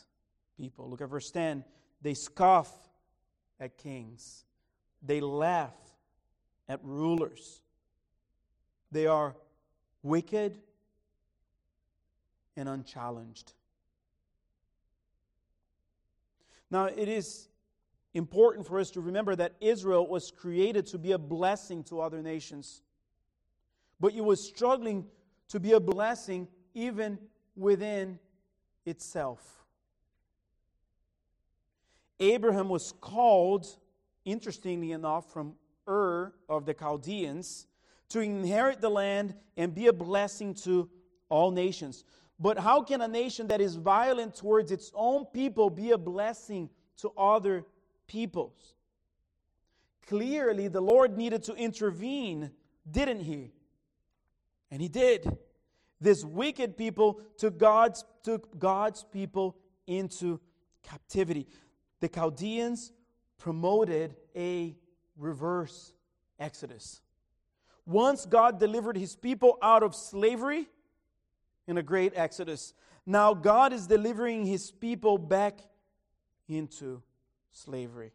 people. 0.58 0.90
Look 0.90 1.02
at 1.02 1.10
verse 1.10 1.30
10. 1.30 1.64
They 2.02 2.16
scoff 2.16 2.72
at 3.60 3.78
kings, 3.78 4.44
they 5.04 5.22
laugh 5.22 5.76
at 6.68 6.80
rulers. 6.84 7.62
They 8.92 9.06
are 9.06 9.36
wicked 10.02 10.58
and 12.58 12.68
unchallenged. 12.68 13.54
Now, 16.72 16.86
it 16.86 17.08
is 17.08 17.48
important 18.14 18.68
for 18.68 18.80
us 18.80 18.92
to 18.92 19.02
remember 19.02 19.36
that 19.36 19.56
Israel 19.62 20.08
was 20.08 20.32
created 20.32 20.86
to 20.88 20.98
be 20.98 21.14
a 21.14 21.18
blessing 21.18 21.84
to 21.86 22.02
other 22.02 22.22
nations, 22.22 22.82
but 24.00 24.14
it 24.14 24.22
was 24.22 24.46
struggling 24.46 25.06
to 25.50 25.60
be 25.60 25.72
a 25.74 25.80
blessing 25.80 26.48
even 26.74 27.18
within 27.56 28.20
itself. 28.86 29.66
Abraham 32.20 32.70
was 32.70 32.94
called, 33.02 33.68
interestingly 34.26 34.92
enough, 34.92 35.32
from 35.32 35.56
Ur 35.88 36.34
of 36.48 36.66
the 36.66 36.74
Chaldeans 36.74 37.68
to 38.10 38.20
inherit 38.20 38.82
the 38.82 38.90
land 38.90 39.34
and 39.58 39.74
be 39.74 39.88
a 39.88 39.94
blessing 39.94 40.54
to 40.54 40.90
all 41.30 41.52
nations. 41.52 42.04
But 42.40 42.58
how 42.58 42.84
can 42.84 43.02
a 43.02 43.08
nation 43.08 43.48
that 43.48 43.62
is 43.62 43.76
violent 43.76 44.36
towards 44.36 44.72
its 44.72 44.92
own 44.94 45.26
people 45.26 45.70
be 45.70 45.92
a 45.92 45.98
blessing 45.98 46.70
to 46.98 47.10
other 47.18 47.66
peoples? 48.12 48.76
Clearly, 50.06 50.68
the 50.68 50.82
Lord 50.82 51.18
needed 51.18 51.44
to 51.44 51.56
intervene, 51.56 52.52
didn't 52.90 53.22
He? 53.22 53.54
And 54.70 54.82
He 54.82 54.90
did. 54.90 55.38
This 56.02 56.26
wicked 56.26 56.76
people 56.76 57.22
took 57.38 57.58
God's, 57.58 58.04
took 58.24 58.60
God's 58.60 59.06
people 59.14 59.56
into 59.88 60.42
captivity. 60.84 61.48
The 62.02 62.10
Chaldeans 62.10 62.92
promoted 63.38 64.16
a 64.36 64.76
reverse 65.16 65.94
exodus. 66.40 67.02
Once 67.86 68.26
God 68.26 68.60
delivered 68.60 68.98
his 68.98 69.16
people 69.16 69.58
out 69.62 69.84
of 69.84 69.96
slavery 69.96 70.68
in 71.68 71.78
a 71.78 71.84
great 71.84 72.14
exodus, 72.16 72.74
now 73.06 73.34
God 73.34 73.72
is 73.72 73.88
delivering 73.88 74.46
his 74.46 74.72
people 74.72 75.18
back 75.18 75.60
into 76.48 77.02
slavery. 77.52 78.12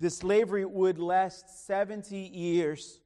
The 0.00 0.10
slavery 0.10 0.64
would 0.64 0.98
last 0.98 1.66
70 1.66 2.16
years. 2.16 3.00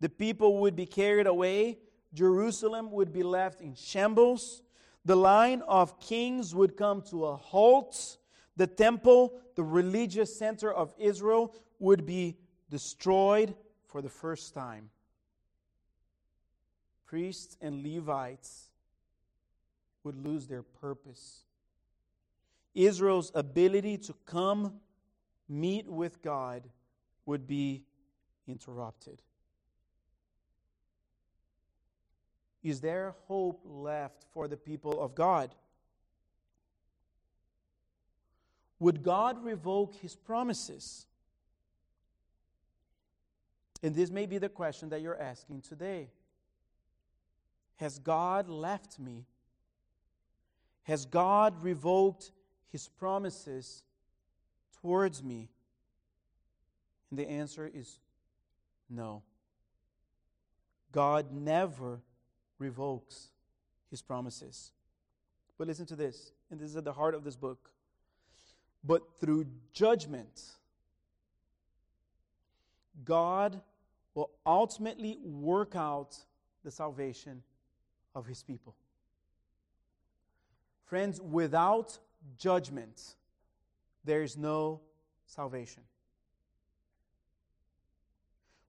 The 0.00 0.08
people 0.08 0.58
would 0.58 0.74
be 0.74 0.86
carried 0.86 1.26
away. 1.26 1.78
Jerusalem 2.14 2.90
would 2.92 3.12
be 3.12 3.22
left 3.22 3.60
in 3.60 3.74
shambles. 3.74 4.62
The 5.04 5.16
line 5.16 5.62
of 5.68 6.00
kings 6.00 6.54
would 6.54 6.76
come 6.76 7.02
to 7.10 7.26
a 7.26 7.36
halt. 7.36 8.18
The 8.56 8.66
temple, 8.66 9.40
the 9.54 9.62
religious 9.62 10.36
center 10.36 10.72
of 10.72 10.94
Israel, 10.98 11.54
would 11.78 12.06
be 12.06 12.38
destroyed 12.70 13.54
for 13.86 14.02
the 14.02 14.08
first 14.08 14.54
time. 14.54 14.90
Priests 17.06 17.56
and 17.60 17.82
Levites 17.82 18.70
would 20.04 20.16
lose 20.16 20.46
their 20.46 20.62
purpose. 20.62 21.44
Israel's 22.78 23.32
ability 23.34 23.98
to 23.98 24.14
come 24.24 24.74
meet 25.48 25.88
with 25.88 26.22
God 26.22 26.62
would 27.26 27.44
be 27.44 27.82
interrupted. 28.46 29.20
Is 32.62 32.80
there 32.80 33.16
hope 33.26 33.60
left 33.64 34.26
for 34.32 34.46
the 34.46 34.56
people 34.56 35.02
of 35.02 35.16
God? 35.16 35.54
Would 38.78 39.02
God 39.02 39.44
revoke 39.44 39.96
his 39.96 40.14
promises? 40.14 41.06
And 43.82 43.92
this 43.92 44.10
may 44.10 44.26
be 44.26 44.38
the 44.38 44.48
question 44.48 44.88
that 44.90 45.00
you're 45.00 45.20
asking 45.20 45.62
today. 45.62 46.10
Has 47.76 47.98
God 47.98 48.48
left 48.48 49.00
me? 49.00 49.26
Has 50.84 51.06
God 51.06 51.60
revoked 51.62 52.30
his 52.70 52.88
promises 52.88 53.82
towards 54.80 55.22
me? 55.22 55.48
And 57.10 57.18
the 57.18 57.28
answer 57.28 57.70
is 57.72 57.98
no. 58.90 59.22
God 60.92 61.32
never 61.32 62.00
revokes 62.58 63.28
his 63.90 64.02
promises. 64.02 64.72
But 65.56 65.66
listen 65.66 65.86
to 65.86 65.96
this, 65.96 66.32
and 66.50 66.60
this 66.60 66.70
is 66.70 66.76
at 66.76 66.84
the 66.84 66.92
heart 66.92 67.14
of 67.14 67.24
this 67.24 67.36
book. 67.36 67.70
But 68.84 69.02
through 69.20 69.46
judgment, 69.72 70.42
God 73.04 73.60
will 74.14 74.30
ultimately 74.46 75.18
work 75.22 75.74
out 75.74 76.16
the 76.64 76.70
salvation 76.70 77.42
of 78.14 78.26
his 78.26 78.42
people. 78.42 78.74
Friends, 80.84 81.20
without 81.20 81.98
judgment, 82.36 83.16
there 84.04 84.22
is 84.22 84.36
no 84.36 84.80
salvation. 85.26 85.82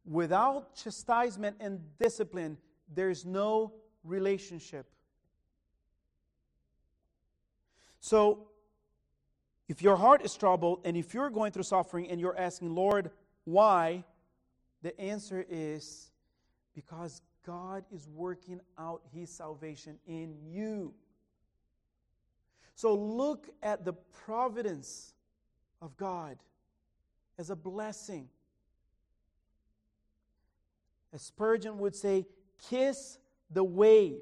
Without 0.06 0.76
chastisement 0.76 1.58
and 1.60 1.80
discipline, 1.98 2.58
there 2.94 3.10
is 3.10 3.26
no 3.26 3.74
relationship. 4.04 4.90
So, 8.00 8.48
if 9.68 9.84
your 9.84 9.98
heart 9.98 10.24
is 10.24 10.36
troubled 10.36 10.82
and 10.84 10.98
if 10.98 11.14
you're 11.14 11.30
going 11.30 11.52
through 11.52 11.64
suffering 11.64 12.10
and 12.10 12.20
you're 12.20 12.38
asking, 12.38 12.74
Lord, 12.74 13.12
why? 13.44 14.04
The 14.82 15.00
answer 15.00 15.46
is 15.48 16.10
because 16.74 17.22
God 17.46 17.84
is 17.92 18.08
working 18.08 18.62
out 18.78 19.02
his 19.14 19.30
salvation 19.30 20.00
in 20.08 20.36
you. 20.44 20.94
So 22.80 22.96
look 22.96 23.50
at 23.62 23.84
the 23.84 23.92
providence 23.92 25.14
of 25.82 25.98
God 25.98 26.38
as 27.38 27.50
a 27.50 27.56
blessing. 27.58 28.30
As 31.12 31.22
Spurgeon 31.22 31.78
would 31.80 31.94
say, 31.94 32.26
kiss 32.70 33.18
the 33.52 33.66
wave 33.66 34.22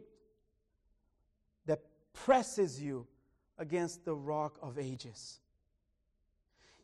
that 1.67 1.81
presses 2.13 2.81
you 2.81 3.05
against 3.59 4.03
the 4.05 4.15
rock 4.15 4.57
of 4.63 4.79
ages. 4.79 5.39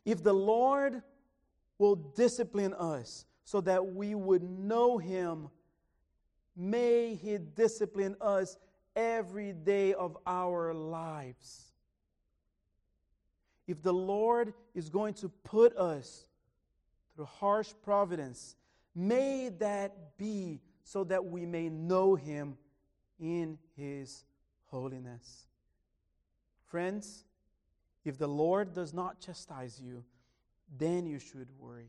If 0.04 0.22
the 0.22 0.32
Lord 0.32 1.02
will 1.78 1.96
discipline 1.96 2.74
us 2.74 3.24
so 3.44 3.60
that 3.62 3.84
we 3.84 4.14
would 4.14 4.44
know 4.44 4.96
Him, 4.96 5.48
may 6.54 7.16
He 7.16 7.36
discipline 7.36 8.14
us 8.20 8.58
every 8.96 9.52
day 9.52 9.94
of 9.94 10.16
our 10.26 10.72
lives. 10.72 11.72
If 13.66 13.82
the 13.82 13.92
Lord 13.92 14.52
is 14.74 14.88
going 14.90 15.14
to 15.14 15.28
put 15.28 15.76
us 15.76 16.26
through 17.14 17.26
harsh 17.26 17.72
providence, 17.82 18.56
may 18.94 19.48
that 19.60 20.18
be 20.18 20.60
so 20.82 21.04
that 21.04 21.24
we 21.24 21.46
may 21.46 21.68
know 21.68 22.14
Him 22.14 22.58
in 23.18 23.58
His 23.76 24.24
holiness. 24.66 25.46
Friends, 26.66 27.24
if 28.04 28.18
the 28.18 28.26
Lord 28.26 28.74
does 28.74 28.92
not 28.92 29.20
chastise 29.20 29.80
you, 29.80 30.04
then 30.76 31.06
you 31.06 31.18
should 31.18 31.48
worry. 31.58 31.88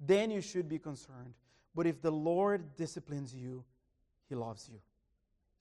Then 0.00 0.30
you 0.30 0.40
should 0.40 0.68
be 0.68 0.78
concerned. 0.78 1.34
But 1.74 1.86
if 1.86 2.00
the 2.00 2.10
Lord 2.10 2.76
disciplines 2.76 3.34
you, 3.34 3.64
He 4.28 4.34
loves 4.34 4.68
you. 4.72 4.80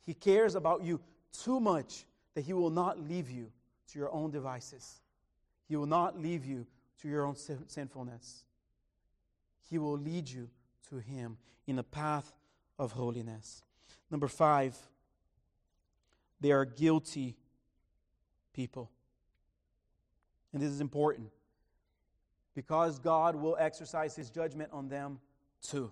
He 0.05 0.13
cares 0.13 0.55
about 0.55 0.83
you 0.83 0.99
too 1.43 1.59
much 1.59 2.05
that 2.35 2.41
He 2.41 2.53
will 2.53 2.69
not 2.69 2.99
leave 2.99 3.29
you 3.29 3.51
to 3.91 3.99
your 3.99 4.11
own 4.11 4.31
devices. 4.31 5.01
He 5.67 5.75
will 5.75 5.85
not 5.85 6.19
leave 6.19 6.45
you 6.45 6.65
to 7.01 7.07
your 7.07 7.25
own 7.25 7.35
sinfulness. 7.35 8.43
He 9.69 9.77
will 9.77 9.97
lead 9.97 10.29
you 10.29 10.49
to 10.89 10.97
Him 10.97 11.37
in 11.67 11.79
a 11.79 11.83
path 11.83 12.33
of 12.77 12.91
holiness. 12.91 13.63
Number 14.11 14.27
five, 14.27 14.77
they 16.41 16.51
are 16.51 16.65
guilty 16.65 17.35
people. 18.53 18.91
And 20.51 20.61
this 20.61 20.69
is 20.69 20.81
important 20.81 21.29
because 22.53 22.99
God 22.99 23.35
will 23.35 23.57
exercise 23.59 24.15
his 24.15 24.29
judgment 24.29 24.69
on 24.71 24.87
them 24.87 25.19
too. 25.61 25.91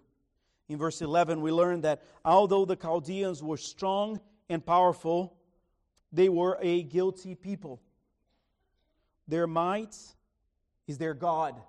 In 0.71 0.77
verse 0.77 1.01
11, 1.01 1.41
we 1.41 1.51
learn 1.51 1.81
that 1.81 2.01
although 2.23 2.63
the 2.63 2.77
Chaldeans 2.77 3.43
were 3.43 3.57
strong 3.57 4.21
and 4.47 4.65
powerful, 4.65 5.35
they 6.13 6.29
were 6.29 6.57
a 6.61 6.83
guilty 6.83 7.35
people. 7.35 7.81
Their 9.27 9.47
might 9.47 9.93
is 10.87 10.97
their 10.97 11.13
God. 11.13 11.61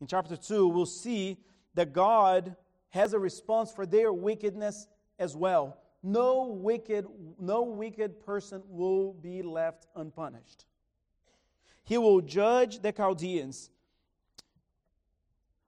In 0.00 0.08
chapter 0.08 0.36
2, 0.36 0.66
we'll 0.66 0.84
see 0.84 1.36
that 1.74 1.92
God 1.92 2.56
has 2.88 3.12
a 3.12 3.20
response 3.20 3.70
for 3.70 3.86
their 3.86 4.12
wickedness 4.12 4.88
as 5.20 5.36
well. 5.36 5.78
No 6.02 6.46
wicked, 6.46 7.06
no 7.38 7.62
wicked 7.62 8.18
person 8.26 8.62
will 8.68 9.12
be 9.12 9.42
left 9.42 9.86
unpunished. 9.94 10.66
He 11.84 11.98
will 11.98 12.20
judge 12.20 12.80
the 12.80 12.90
Chaldeans. 12.90 13.70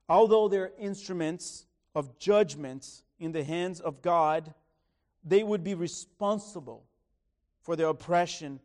Although 0.09 0.49
they're 0.49 0.73
instruments 0.81 1.67
of 1.95 2.19
judgments 2.19 3.03
in 3.19 3.33
the 3.33 3.45
hands 3.45 3.81
of 3.81 4.03
God, 4.03 4.55
they 5.25 5.43
would 5.43 5.63
be 5.63 5.75
responsible 5.75 6.85
for 7.61 7.77
the 7.77 7.89
oppression 7.89 8.61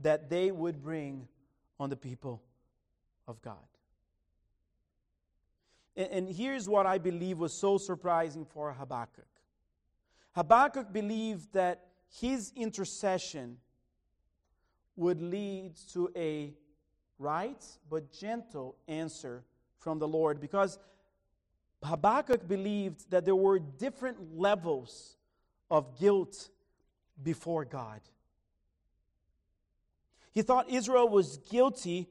that 0.00 0.28
they 0.30 0.50
would 0.50 0.82
bring 0.82 1.28
on 1.78 1.90
the 1.90 1.96
people 1.96 2.42
of 3.28 3.40
God. 3.42 3.56
And, 5.96 6.28
here's 6.28 6.68
what 6.68 6.86
I 6.86 6.98
believe 6.98 7.38
was 7.38 7.52
so 7.52 7.76
surprising 7.76 8.44
for 8.44 8.72
Habakkuk 8.72 9.26
Habakkuk 10.32 10.92
believed 10.92 11.52
that 11.52 11.88
his 12.08 12.52
intercession 12.56 13.58
would 14.96 15.20
lead 15.20 15.76
to 15.92 16.10
a 16.16 16.54
right 17.18 17.62
but 17.88 18.12
gentle 18.12 18.76
answer 18.88 19.44
from 19.78 19.98
the 19.98 20.08
Lord 20.08 20.40
because 20.40 20.78
Habakkuk 21.82 22.46
believed 22.46 23.10
that 23.10 23.24
there 23.24 23.36
were 23.36 23.58
different 23.58 24.36
levels 24.36 25.16
of 25.70 25.98
guilt 25.98 26.50
before 27.22 27.64
God. 27.64 28.00
He 30.32 30.42
thought 30.42 30.70
Israel 30.70 31.08
was 31.08 31.38
guilty, 31.38 32.08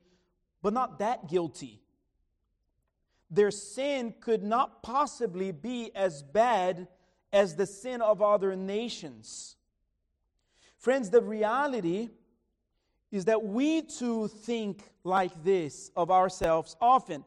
but 0.61 0.73
not 0.73 0.99
that 0.99 1.29
guilty. 1.29 1.81
Their 3.31 3.51
sin 3.51 4.13
could 4.19 4.43
not 4.43 4.81
possibly 4.81 5.51
be 5.51 5.91
as 5.95 6.23
bad 6.23 6.87
as 7.31 7.55
the 7.55 7.67
sin 7.67 8.01
of 8.01 8.21
other 8.21 8.55
nations. 8.55 9.55
Friends, 10.77 11.09
the 11.09 11.21
reality 11.21 12.09
is 13.11 13.25
that 13.25 13.43
we 13.43 13.81
too 13.81 14.27
think 14.27 14.83
like 15.03 15.43
this 15.43 15.91
of 15.95 16.11
ourselves 16.11 16.75
often. 16.81 17.23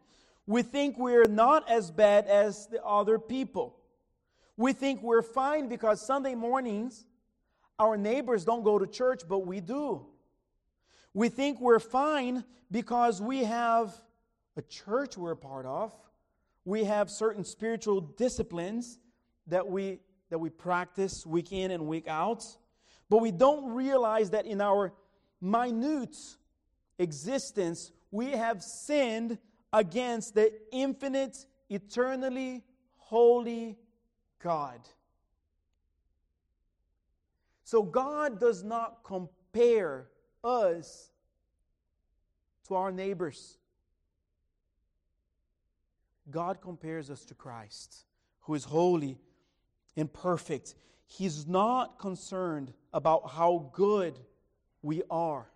We 0.46 0.62
think 0.62 0.98
we're 0.98 1.28
not 1.28 1.70
as 1.70 1.90
bad 1.90 2.26
as 2.26 2.66
the 2.66 2.82
other 2.84 3.18
people. 3.18 3.76
We 4.56 4.72
think 4.72 5.02
we're 5.02 5.22
fine 5.22 5.68
because 5.68 6.04
Sunday 6.04 6.34
mornings 6.34 7.04
our 7.78 7.96
neighbors 7.96 8.44
don't 8.44 8.62
go 8.62 8.78
to 8.78 8.86
church, 8.86 9.22
but 9.28 9.40
we 9.40 9.60
do. 9.60 10.06
We 11.14 11.28
think 11.28 11.60
we're 11.60 11.80
fine 11.80 12.44
because 12.70 13.20
we 13.20 13.44
have 13.44 13.92
a 14.56 14.62
church 14.62 15.16
we're 15.16 15.32
a 15.32 15.36
part 15.36 15.66
of. 15.66 15.92
We 16.64 16.84
have 16.84 17.10
certain 17.10 17.44
spiritual 17.44 18.00
disciplines 18.00 18.98
that 19.48 19.66
we, 19.66 19.98
that 20.30 20.38
we 20.38 20.48
practice 20.48 21.26
week 21.26 21.50
in 21.52 21.72
and 21.72 21.86
week 21.86 22.06
out. 22.06 22.44
But 23.10 23.18
we 23.18 23.32
don't 23.32 23.72
realize 23.72 24.30
that 24.30 24.46
in 24.46 24.60
our 24.60 24.92
minute 25.40 26.16
existence, 26.98 27.90
we 28.10 28.30
have 28.30 28.62
sinned 28.62 29.38
against 29.72 30.34
the 30.34 30.52
infinite, 30.70 31.46
eternally 31.68 32.62
holy 32.96 33.78
God. 34.42 34.80
So 37.64 37.82
God 37.82 38.38
does 38.38 38.62
not 38.62 39.02
compare 39.02 40.08
us 40.44 41.10
to 42.68 42.74
our 42.74 42.92
neighbors. 42.92 43.56
God 46.30 46.60
compares 46.60 47.10
us 47.10 47.24
to 47.26 47.34
Christ, 47.34 48.04
who 48.40 48.54
is 48.54 48.64
holy 48.64 49.18
and 49.96 50.12
perfect. 50.12 50.74
He's 51.06 51.46
not 51.46 51.98
concerned 51.98 52.72
about 52.92 53.30
how 53.30 53.70
good 53.72 54.18
we 54.82 55.02
are 55.10 55.50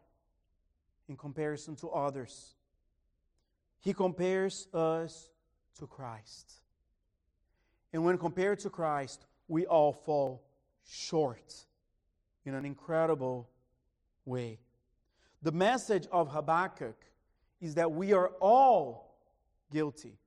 in 1.08 1.16
comparison 1.16 1.76
to 1.76 1.88
others. 1.90 2.55
He 3.86 3.94
compares 3.94 4.66
us 4.74 5.30
to 5.78 5.86
Christ. 5.86 6.54
And 7.92 8.04
when 8.04 8.18
compared 8.18 8.58
to 8.58 8.68
Christ, 8.68 9.26
we 9.46 9.64
all 9.64 9.92
fall 9.92 10.42
short 10.84 11.54
in 12.44 12.54
an 12.54 12.64
incredible 12.64 13.48
way. 14.24 14.58
The 15.40 15.52
message 15.52 16.08
of 16.10 16.32
Habakkuk 16.32 16.96
is 17.60 17.76
that 17.76 17.92
we 17.92 18.12
are 18.12 18.30
all 18.40 19.14
guilty, 19.70 20.18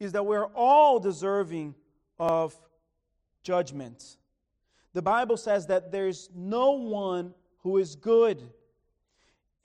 is 0.00 0.10
that 0.10 0.26
we're 0.26 0.46
all 0.46 0.98
deserving 0.98 1.76
of 2.18 2.56
judgment. 3.44 4.16
The 4.94 5.02
Bible 5.02 5.36
says 5.36 5.68
that 5.68 5.92
there's 5.92 6.28
no 6.34 6.72
one 6.72 7.34
who 7.58 7.78
is 7.78 7.94
good. 7.94 8.42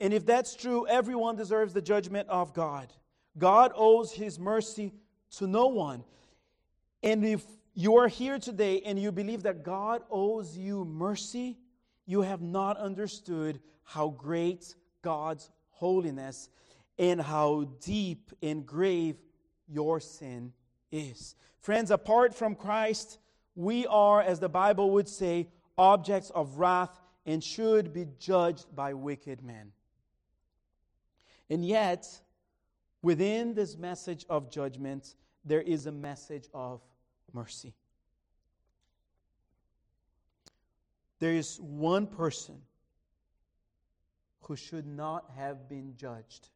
And 0.00 0.12
if 0.12 0.24
that's 0.24 0.54
true, 0.54 0.86
everyone 0.86 1.36
deserves 1.36 1.72
the 1.72 1.82
judgment 1.82 2.28
of 2.28 2.54
God. 2.54 2.92
God 3.36 3.72
owes 3.74 4.12
his 4.12 4.38
mercy 4.38 4.92
to 5.36 5.46
no 5.46 5.66
one. 5.66 6.04
And 7.02 7.24
if 7.24 7.44
you 7.74 7.96
are 7.96 8.08
here 8.08 8.38
today 8.38 8.80
and 8.84 9.00
you 9.00 9.12
believe 9.12 9.42
that 9.44 9.62
God 9.62 10.02
owes 10.10 10.56
you 10.56 10.84
mercy, 10.84 11.58
you 12.06 12.22
have 12.22 12.40
not 12.40 12.76
understood 12.76 13.60
how 13.84 14.10
great 14.10 14.74
God's 15.02 15.50
holiness 15.70 16.48
and 16.98 17.20
how 17.20 17.68
deep 17.80 18.32
and 18.42 18.66
grave 18.66 19.16
your 19.68 20.00
sin 20.00 20.52
is. 20.90 21.34
Friends, 21.60 21.90
apart 21.90 22.34
from 22.34 22.54
Christ, 22.54 23.18
we 23.54 23.86
are, 23.86 24.22
as 24.22 24.40
the 24.40 24.48
Bible 24.48 24.90
would 24.92 25.08
say, 25.08 25.48
objects 25.76 26.30
of 26.30 26.58
wrath 26.58 26.98
and 27.26 27.42
should 27.42 27.92
be 27.92 28.06
judged 28.18 28.74
by 28.74 28.94
wicked 28.94 29.42
men. 29.42 29.72
And 31.50 31.64
yet, 31.64 32.06
within 33.02 33.54
this 33.54 33.76
message 33.76 34.26
of 34.28 34.50
judgment, 34.50 35.14
there 35.44 35.62
is 35.62 35.86
a 35.86 35.92
message 35.92 36.48
of 36.52 36.80
mercy. 37.32 37.74
There 41.18 41.32
is 41.32 41.58
one 41.60 42.06
person 42.06 42.60
who 44.42 44.56
should 44.56 44.86
not 44.86 45.30
have 45.36 45.68
been 45.68 45.94
judged 45.96 46.48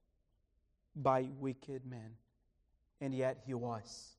by 0.95 1.29
wicked 1.39 1.85
men, 1.85 2.17
and 3.01 3.15
yet 3.15 3.43
he 3.47 3.55
was. 3.55 4.17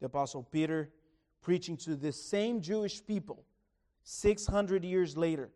The 0.00 0.06
Apostle 0.06 0.42
Peter, 0.42 0.90
preaching 1.42 1.76
to 1.78 1.96
the 1.96 2.12
same 2.12 2.60
Jewish 2.60 3.04
people 3.04 3.44
600 4.04 4.84
years 4.84 5.16
later, 5.16 5.50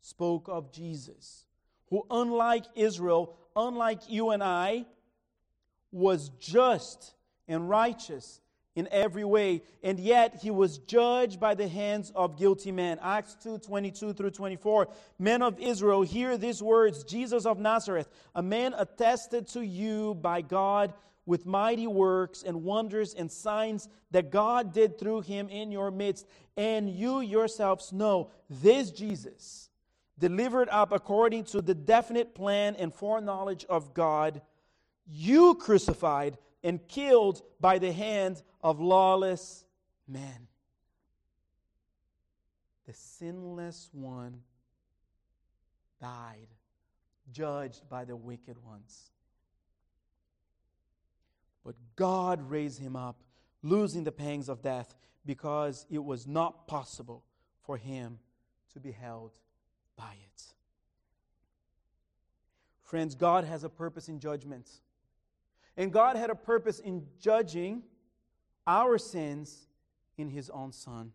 spoke 0.00 0.48
of 0.48 0.72
Jesus, 0.72 1.44
who, 1.90 2.06
unlike 2.10 2.64
Israel, 2.74 3.36
unlike 3.54 4.08
you 4.08 4.30
and 4.30 4.42
I, 4.42 4.86
was 5.92 6.30
just 6.38 7.14
and 7.48 7.68
righteous 7.68 8.40
in 8.76 8.88
every 8.92 9.24
way, 9.24 9.62
and 9.82 9.98
yet 9.98 10.38
he 10.40 10.50
was 10.50 10.78
judged 10.78 11.40
by 11.40 11.54
the 11.54 11.66
hands 11.66 12.12
of 12.14 12.38
guilty 12.38 12.70
men. 12.70 12.98
Acts 13.02 13.36
2 13.42 13.58
22 13.58 14.12
through 14.12 14.30
24. 14.30 14.88
Men 15.18 15.42
of 15.42 15.58
Israel, 15.58 16.02
hear 16.02 16.38
these 16.38 16.62
words 16.62 17.02
Jesus 17.02 17.46
of 17.46 17.58
Nazareth, 17.58 18.08
a 18.34 18.42
man 18.42 18.74
attested 18.78 19.48
to 19.48 19.64
you 19.64 20.14
by 20.14 20.40
God 20.40 20.94
with 21.26 21.46
mighty 21.46 21.86
works 21.86 22.42
and 22.44 22.62
wonders 22.62 23.14
and 23.14 23.30
signs 23.30 23.88
that 24.10 24.30
God 24.30 24.72
did 24.72 24.98
through 24.98 25.22
him 25.22 25.48
in 25.48 25.72
your 25.72 25.90
midst. 25.90 26.26
And 26.56 26.90
you 26.90 27.20
yourselves 27.20 27.92
know 27.92 28.30
this 28.48 28.90
Jesus, 28.90 29.69
delivered 30.20 30.68
up 30.68 30.92
according 30.92 31.44
to 31.44 31.62
the 31.62 31.74
definite 31.74 32.34
plan 32.34 32.76
and 32.76 32.94
foreknowledge 32.94 33.64
of 33.64 33.94
God, 33.94 34.42
you 35.06 35.54
crucified 35.54 36.38
and 36.62 36.86
killed 36.86 37.42
by 37.58 37.78
the 37.78 37.92
hand 37.92 38.42
of 38.62 38.80
lawless 38.80 39.64
men. 40.06 40.46
The 42.86 42.92
sinless 42.92 43.88
one 43.92 44.42
died, 46.00 46.48
judged 47.32 47.88
by 47.88 48.04
the 48.04 48.16
wicked 48.16 48.62
ones. 48.62 49.10
But 51.64 51.76
God 51.96 52.50
raised 52.50 52.78
him 52.78 52.96
up, 52.96 53.22
losing 53.62 54.04
the 54.04 54.12
pangs 54.12 54.48
of 54.48 54.62
death, 54.62 54.94
because 55.24 55.86
it 55.90 56.02
was 56.02 56.26
not 56.26 56.66
possible 56.66 57.24
for 57.62 57.76
him 57.76 58.18
to 58.72 58.80
be 58.80 58.92
held 58.92 59.38
by 60.00 60.12
it. 60.12 60.42
Friends, 62.82 63.14
God 63.14 63.44
has 63.44 63.64
a 63.64 63.68
purpose 63.68 64.08
in 64.08 64.18
judgment. 64.18 64.68
And 65.76 65.92
God 65.92 66.16
had 66.16 66.30
a 66.30 66.34
purpose 66.34 66.78
in 66.78 67.06
judging 67.20 67.82
our 68.66 68.98
sins 68.98 69.68
in 70.16 70.28
His 70.28 70.50
own 70.50 70.72
Son. 70.72 71.12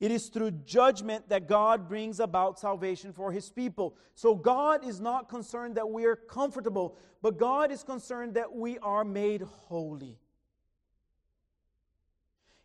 It 0.00 0.10
is 0.10 0.28
through 0.28 0.50
judgment 0.50 1.28
that 1.28 1.48
God 1.48 1.88
brings 1.88 2.20
about 2.20 2.58
salvation 2.58 3.12
for 3.12 3.32
His 3.32 3.50
people. 3.50 3.96
So 4.14 4.34
God 4.34 4.86
is 4.86 5.00
not 5.00 5.28
concerned 5.28 5.76
that 5.76 5.88
we 5.88 6.04
are 6.04 6.16
comfortable, 6.16 6.96
but 7.22 7.38
God 7.38 7.70
is 7.70 7.82
concerned 7.82 8.34
that 8.34 8.52
we 8.52 8.78
are 8.78 9.04
made 9.04 9.42
holy. 9.42 10.18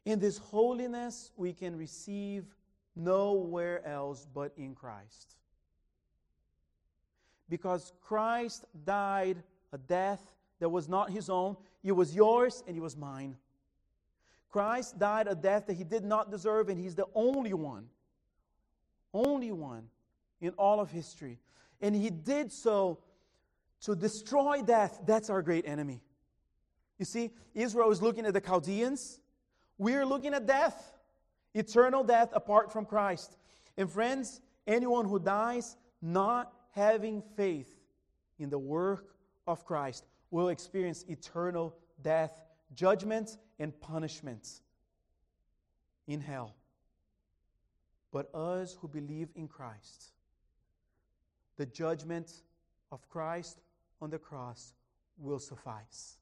In 0.04 0.20
this 0.20 0.38
holiness, 0.38 1.32
we 1.38 1.54
can 1.54 1.78
receive 1.78 2.46
nowhere 2.96 3.86
else 3.88 4.28
but 4.34 4.52
in 4.58 4.76
Christ. 4.76 5.36
Because 7.50 7.92
Christ 8.02 8.66
died 8.86 9.44
a 9.74 9.78
death 9.78 10.22
that 10.60 10.70
was 10.70 10.88
not 10.88 11.10
his 11.10 11.30
own. 11.30 11.58
It 11.84 11.92
was 11.92 12.16
yours 12.16 12.64
and 12.68 12.78
it 12.78 12.82
was 12.82 12.96
mine. 12.96 13.36
Christ 14.50 15.00
died 15.00 15.28
a 15.28 15.36
death 15.36 15.68
that 15.68 15.74
he 15.74 15.84
did 15.84 16.04
not 16.04 16.30
deserve, 16.30 16.68
and 16.68 16.78
he's 16.78 16.96
the 16.96 17.08
only 17.16 17.54
one, 17.54 17.88
only 19.14 19.52
one 19.52 19.88
in 20.42 20.52
all 20.52 20.82
of 20.82 20.92
history. 20.92 21.40
And 21.82 21.96
he 21.96 22.10
did 22.10 22.52
so 22.52 23.00
to 23.84 23.96
destroy 23.96 24.62
death. 24.62 25.00
That's 25.06 25.30
our 25.30 25.42
great 25.42 25.66
enemy. 25.66 26.02
You 27.00 27.06
see, 27.06 27.32
Israel 27.56 27.92
is 27.92 28.02
looking 28.02 28.26
at 28.26 28.34
the 28.34 28.42
Chaldeans. 28.42 29.20
We're 29.78 30.06
looking 30.06 30.34
at 30.34 30.46
death, 30.46 30.94
eternal 31.54 32.04
death 32.04 32.30
apart 32.34 32.72
from 32.72 32.86
Christ. 32.86 33.38
And 33.78 33.90
friends, 33.90 34.42
anyone 34.68 35.06
who 35.06 35.20
dies 35.20 35.78
not 36.02 36.54
having 36.72 37.22
faith 37.36 37.74
in 38.40 38.50
the 38.50 38.60
work 38.60 39.16
of 39.48 39.66
Christ 39.66 40.06
will 40.30 40.50
experience 40.50 41.04
eternal 41.08 41.76
death, 42.02 42.42
judgment, 42.74 43.38
and 43.60 43.80
punishment 43.82 44.62
in 46.08 46.22
hell. 46.22 46.56
But 48.12 48.34
us 48.34 48.78
who 48.82 48.88
believe 48.88 49.30
in 49.36 49.48
Christ, 49.48 50.14
the 51.58 51.66
judgment 51.66 52.32
of 52.92 53.08
Christ 53.10 53.62
on 54.02 54.10
the 54.10 54.18
cross 54.18 54.74
will 55.18 55.40
suffice. 55.40 56.18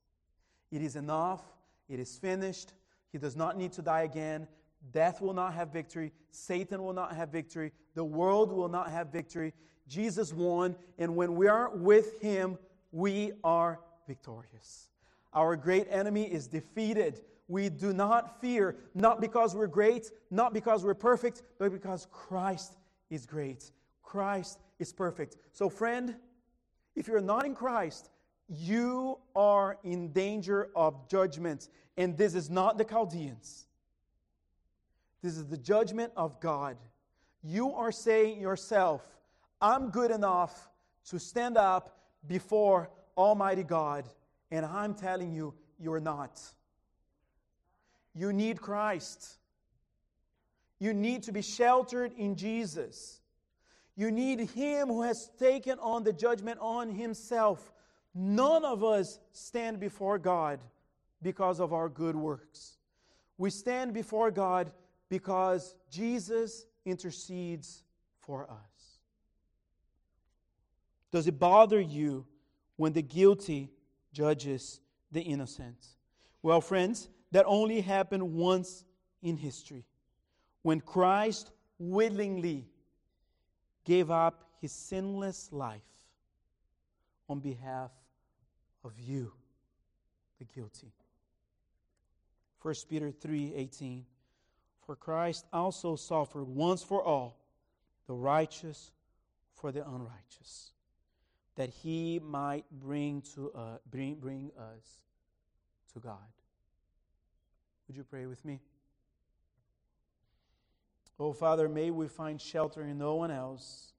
It 0.71 0.81
is 0.81 0.95
enough, 0.95 1.41
it 1.87 1.99
is 1.99 2.17
finished. 2.17 2.73
He 3.11 3.17
does 3.17 3.35
not 3.35 3.57
need 3.57 3.71
to 3.73 3.81
die 3.81 4.03
again. 4.03 4.47
Death 4.91 5.21
will 5.21 5.33
not 5.33 5.53
have 5.53 5.71
victory. 5.71 6.11
Satan 6.31 6.83
will 6.83 6.93
not 6.93 7.15
have 7.15 7.29
victory. 7.29 7.71
The 7.95 8.03
world 8.03 8.51
will 8.51 8.69
not 8.69 8.89
have 8.91 9.11
victory. 9.11 9.53
Jesus 9.87 10.33
won, 10.33 10.75
and 10.97 11.15
when 11.15 11.35
we 11.35 11.47
are 11.47 11.75
with 11.75 12.21
Him, 12.21 12.57
we 12.91 13.33
are 13.43 13.79
victorious. 14.07 14.89
Our 15.33 15.55
great 15.55 15.87
enemy 15.89 16.23
is 16.23 16.47
defeated. 16.47 17.21
We 17.47 17.69
do 17.69 17.93
not 17.93 18.39
fear, 18.41 18.75
not 18.93 19.21
because 19.21 19.55
we're 19.55 19.67
great, 19.67 20.11
not 20.29 20.53
because 20.53 20.83
we're 20.83 20.93
perfect, 20.93 21.41
but 21.57 21.71
because 21.71 22.07
Christ 22.11 22.77
is 23.09 23.25
great. 23.25 23.71
Christ 24.03 24.59
is 24.77 24.93
perfect. 24.93 25.37
So, 25.51 25.69
friend, 25.69 26.15
if 26.95 27.07
you're 27.07 27.21
not 27.21 27.45
in 27.45 27.55
Christ, 27.55 28.09
you 28.47 29.19
are 29.35 29.77
in 29.83 30.11
danger 30.11 30.69
of 30.75 31.07
judgment. 31.07 31.69
And 31.97 32.17
this 32.17 32.33
is 32.33 32.49
not 32.49 32.77
the 32.77 32.83
Chaldeans, 32.83 33.67
this 35.21 35.37
is 35.37 35.47
the 35.47 35.57
judgment 35.57 36.13
of 36.15 36.39
God. 36.39 36.77
You 37.43 37.73
are 37.73 37.91
saying 37.91 38.39
yourself, 38.39 39.01
I'm 39.61 39.89
good 39.89 40.11
enough 40.11 40.69
to 41.09 41.19
stand 41.19 41.57
up 41.57 41.97
before 42.27 42.89
Almighty 43.17 43.63
God. 43.63 44.05
And 44.51 44.65
I'm 44.65 44.93
telling 44.93 45.31
you, 45.31 45.53
you're 45.79 45.99
not. 45.99 46.41
You 48.15 48.33
need 48.33 48.59
Christ. 48.59 49.37
You 50.79 50.93
need 50.93 51.23
to 51.23 51.31
be 51.31 51.41
sheltered 51.41 52.13
in 52.17 52.35
Jesus. 52.35 53.19
You 53.95 54.11
need 54.11 54.39
Him 54.51 54.87
who 54.87 55.01
has 55.01 55.29
taken 55.37 55.77
on 55.79 56.03
the 56.03 56.13
judgment 56.13 56.59
on 56.61 56.89
Himself. 56.89 57.73
None 58.15 58.63
of 58.65 58.83
us 58.83 59.19
stand 59.33 59.79
before 59.79 60.17
God 60.17 60.59
because 61.21 61.59
of 61.59 61.73
our 61.73 61.89
good 61.89 62.15
works. 62.15 62.77
We 63.37 63.49
stand 63.49 63.93
before 63.93 64.31
God 64.31 64.71
because 65.09 65.75
Jesus 65.89 66.65
intercedes 66.85 67.83
for 68.19 68.49
us. 68.49 68.99
Does 71.11 71.27
it 71.27 71.39
bother 71.39 71.79
you 71.79 72.25
when 72.75 72.93
the 72.93 73.01
guilty 73.01 73.71
judges 74.13 74.79
the 75.11 75.21
innocent. 75.21 75.85
Well, 76.41 76.61
friends, 76.61 77.09
that 77.31 77.45
only 77.47 77.81
happened 77.81 78.33
once 78.33 78.85
in 79.21 79.37
history 79.37 79.85
when 80.61 80.79
Christ 80.79 81.51
willingly 81.77 82.67
gave 83.85 84.11
up 84.11 84.49
his 84.61 84.71
sinless 84.71 85.49
life 85.51 85.81
on 87.27 87.39
behalf 87.39 87.91
of 88.83 88.93
you, 88.99 89.31
the 90.37 90.45
guilty. 90.45 90.91
1 92.61 92.75
Peter 92.89 93.11
3:18 93.11 94.05
For 94.89 94.95
Christ 94.95 95.45
also 95.53 95.95
suffered 95.95 96.45
once 96.45 96.81
for 96.81 97.03
all, 97.03 97.37
the 98.07 98.15
righteous 98.15 98.91
for 99.53 99.71
the 99.71 99.87
unrighteous 99.87 100.71
that 101.57 101.69
he 101.69 102.17
might 102.17 102.65
bring, 102.71 103.21
to, 103.35 103.51
uh, 103.51 103.77
bring, 103.91 104.15
bring 104.15 104.49
us 104.57 104.97
to 105.93 105.99
God. 105.99 106.17
Would 107.87 107.97
you 107.97 108.03
pray 108.03 108.25
with 108.25 108.43
me? 108.43 108.61
Oh, 111.19 111.33
Father, 111.33 111.69
may 111.69 111.91
we 111.91 112.07
find 112.07 112.41
shelter 112.41 112.81
in 112.81 112.97
no 112.97 113.13
one 113.13 113.29
else. 113.29 113.93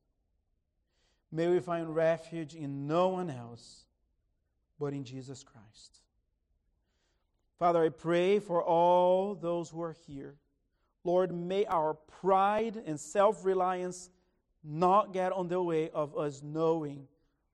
May 1.31 1.47
we 1.47 1.61
find 1.61 1.95
refuge 1.95 2.57
in 2.57 2.89
no 2.89 3.11
one 3.11 3.31
else 3.31 3.85
but 4.81 4.93
in 4.93 5.05
Jesus 5.05 5.45
Christ. 5.45 6.01
Father, 7.61 7.85
I 7.85 7.91
pray 7.91 8.41
for 8.41 8.61
all 8.61 9.37
those 9.37 9.71
who 9.71 9.83
are 9.83 9.95
here. 10.09 10.35
Lord, 11.05 11.35
may 11.35 11.65
our 11.67 11.95
pride 11.95 12.83
and 12.87 12.99
self 12.99 13.45
reliance 13.45 14.11
not 14.63 15.13
get 15.13 15.33
on 15.33 15.49
the 15.49 15.63
way 15.63 15.91
of 15.91 16.17
us 16.17 16.43
knowing 16.43 17.07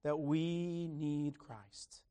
that 0.03 0.19
we 0.19 0.89
need 0.89 1.39
Christ. 1.39 2.03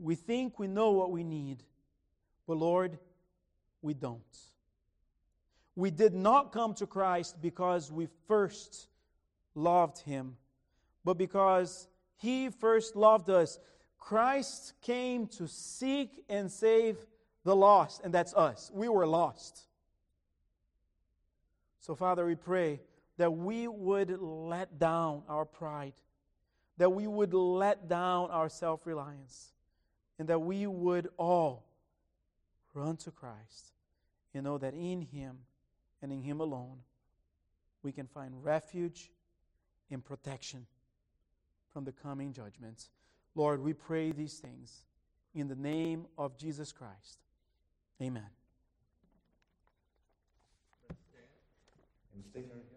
We 0.00 0.14
think 0.14 0.58
we 0.58 0.66
know 0.66 0.92
what 0.92 1.10
we 1.10 1.24
need, 1.24 1.62
but 2.46 2.56
Lord, 2.56 2.98
we 3.82 3.94
don't. 3.94 4.38
We 5.76 5.90
did 5.90 6.14
not 6.14 6.52
come 6.52 6.74
to 6.74 6.86
Christ 6.86 7.40
because 7.42 7.90
we 7.90 8.08
first 8.28 8.88
loved 9.54 9.98
Him, 10.00 10.36
but 11.04 11.18
because 11.18 11.88
He 12.16 12.48
first 12.50 12.94
loved 12.94 13.28
us. 13.30 13.58
Christ 13.98 14.74
came 14.82 15.26
to 15.28 15.48
seek 15.48 16.22
and 16.28 16.50
save 16.50 16.98
the 17.44 17.54
lost, 17.54 18.00
and 18.04 18.12
that's 18.12 18.34
us. 18.34 18.70
We 18.74 18.88
were 18.88 19.06
lost. 19.06 19.60
So, 21.80 21.94
Father, 21.94 22.24
we 22.24 22.34
pray 22.34 22.80
that 23.18 23.30
we 23.30 23.68
would 23.68 24.18
let 24.20 24.78
down 24.78 25.22
our 25.28 25.44
pride, 25.44 25.94
that 26.78 26.90
we 26.90 27.06
would 27.06 27.34
let 27.34 27.88
down 27.88 28.30
our 28.30 28.48
self 28.48 28.86
reliance, 28.86 29.52
and 30.18 30.28
that 30.28 30.40
we 30.40 30.66
would 30.66 31.08
all 31.18 31.64
run 32.72 32.96
to 32.98 33.10
Christ 33.10 33.72
and 34.32 34.44
know 34.44 34.58
that 34.58 34.74
in 34.74 35.02
Him 35.02 35.38
and 36.02 36.12
in 36.12 36.22
Him 36.22 36.40
alone 36.40 36.78
we 37.82 37.92
can 37.92 38.06
find 38.06 38.42
refuge 38.42 39.10
and 39.90 40.04
protection 40.04 40.66
from 41.72 41.84
the 41.84 41.92
coming 41.92 42.32
judgments. 42.32 42.90
Lord, 43.34 43.60
we 43.60 43.72
pray 43.72 44.10
these 44.10 44.38
things 44.38 44.84
in 45.34 45.48
the 45.48 45.54
name 45.54 46.06
of 46.16 46.36
Jesus 46.36 46.72
Christ. 46.72 47.23
Amen. 48.02 48.30
And 52.14 52.24
our 52.50 52.73